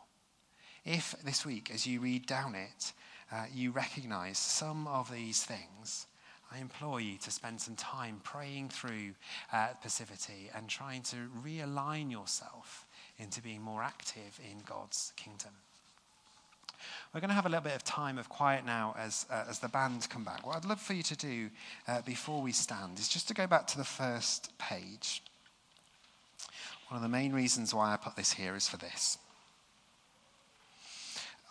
If 0.83 1.15
this 1.23 1.45
week, 1.45 1.69
as 1.71 1.85
you 1.85 1.99
read 1.99 2.25
down 2.25 2.55
it, 2.55 2.91
uh, 3.31 3.45
you 3.53 3.69
recognize 3.69 4.39
some 4.39 4.87
of 4.87 5.11
these 5.11 5.43
things, 5.43 6.07
I 6.51 6.57
implore 6.57 6.99
you 6.99 7.19
to 7.19 7.29
spend 7.29 7.61
some 7.61 7.75
time 7.75 8.19
praying 8.23 8.69
through 8.69 9.13
uh, 9.53 9.69
passivity 9.79 10.49
and 10.55 10.67
trying 10.67 11.03
to 11.03 11.29
realign 11.45 12.11
yourself 12.11 12.87
into 13.19 13.43
being 13.43 13.61
more 13.61 13.83
active 13.83 14.39
in 14.51 14.57
God's 14.65 15.13
kingdom. 15.15 15.51
We're 17.13 17.21
going 17.21 17.29
to 17.29 17.35
have 17.35 17.45
a 17.45 17.49
little 17.49 17.63
bit 17.63 17.75
of 17.75 17.83
time 17.83 18.17
of 18.17 18.29
quiet 18.29 18.65
now 18.65 18.95
as, 18.97 19.25
uh, 19.29 19.45
as 19.49 19.59
the 19.59 19.67
band 19.67 20.07
come 20.09 20.23
back. 20.23 20.45
What 20.45 20.55
I'd 20.55 20.65
love 20.65 20.81
for 20.81 20.93
you 20.93 21.03
to 21.03 21.15
do 21.15 21.49
uh, 21.87 22.01
before 22.01 22.41
we 22.41 22.51
stand 22.51 22.99
is 22.99 23.07
just 23.07 23.27
to 23.27 23.33
go 23.33 23.47
back 23.47 23.67
to 23.67 23.77
the 23.77 23.83
first 23.83 24.57
page. 24.57 25.23
One 26.89 26.97
of 26.97 27.01
the 27.01 27.09
main 27.09 27.33
reasons 27.33 27.73
why 27.73 27.93
I 27.93 27.97
put 27.97 28.15
this 28.15 28.33
here 28.33 28.55
is 28.55 28.67
for 28.67 28.77
this. 28.77 29.17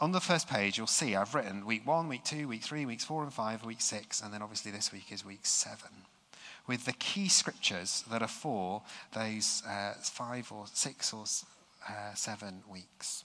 On 0.01 0.13
the 0.13 0.21
first 0.21 0.49
page, 0.49 0.79
you'll 0.79 0.87
see 0.89 1.15
I've 1.15 1.35
written 1.35 1.65
week 1.65 1.87
one, 1.87 2.09
week 2.09 2.25
two, 2.25 2.49
week 2.49 2.63
three, 2.63 2.87
weeks 2.87 3.05
four 3.05 3.23
and 3.23 3.33
five, 3.33 3.65
week 3.65 3.81
six, 3.81 4.21
and 4.21 4.35
then 4.35 4.43
obviously 4.43 4.73
this 4.73 4.93
week 4.93 5.13
is 5.13 5.25
week 5.25 5.45
seven 5.47 5.91
with 6.67 6.85
the 6.85 6.93
key 6.93 7.29
scriptures 7.29 8.05
that 8.11 8.23
are 8.23 8.29
for 8.29 8.83
those 9.15 9.63
uh, 9.69 9.95
five 10.03 10.51
or 10.53 10.67
six 10.73 11.13
or 11.13 11.25
uh, 11.89 12.15
seven 12.15 12.63
weeks. 12.71 13.25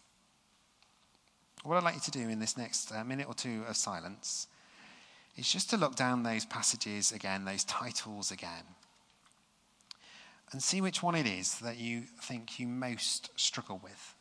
What 1.67 1.75
I'd 1.75 1.83
like 1.83 1.95
you 1.95 2.01
to 2.01 2.11
do 2.11 2.29
in 2.29 2.39
this 2.39 2.55
next 2.55 2.93
uh, 2.93 3.03
minute 3.03 3.27
or 3.27 3.33
two 3.33 3.63
of 3.67 3.75
silence 3.75 4.47
is 5.35 5.51
just 5.51 5.69
to 5.71 5.77
look 5.77 5.97
down 5.97 6.23
those 6.23 6.45
passages 6.45 7.11
again, 7.11 7.43
those 7.43 7.65
titles 7.65 8.31
again, 8.31 8.63
and 10.53 10.63
see 10.63 10.79
which 10.79 11.03
one 11.03 11.13
it 11.13 11.27
is 11.27 11.59
that 11.59 11.77
you 11.77 12.03
think 12.21 12.57
you 12.57 12.67
most 12.67 13.37
struggle 13.37 13.81
with. 13.83 14.15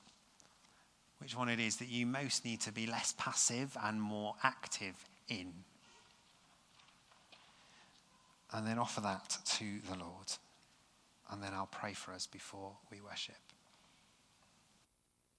Which 1.19 1.37
one 1.37 1.49
it 1.49 1.61
is 1.61 1.77
that 1.77 1.87
you 1.87 2.05
most 2.05 2.45
need 2.45 2.61
to 2.63 2.73
be 2.73 2.85
less 2.85 3.15
passive 3.17 3.77
and 3.81 4.03
more 4.03 4.35
active 4.43 4.97
in. 5.29 5.53
And 8.53 8.67
then 8.67 8.77
offer 8.77 9.01
that 9.03 9.39
to 9.45 9.65
the 9.89 9.97
Lord. 9.97 10.33
And 11.31 11.41
then 11.41 11.55
I'll 11.55 11.67
pray 11.71 11.93
for 11.93 12.11
us 12.11 12.27
before 12.27 12.73
we 12.91 13.01
worship. 13.01 13.46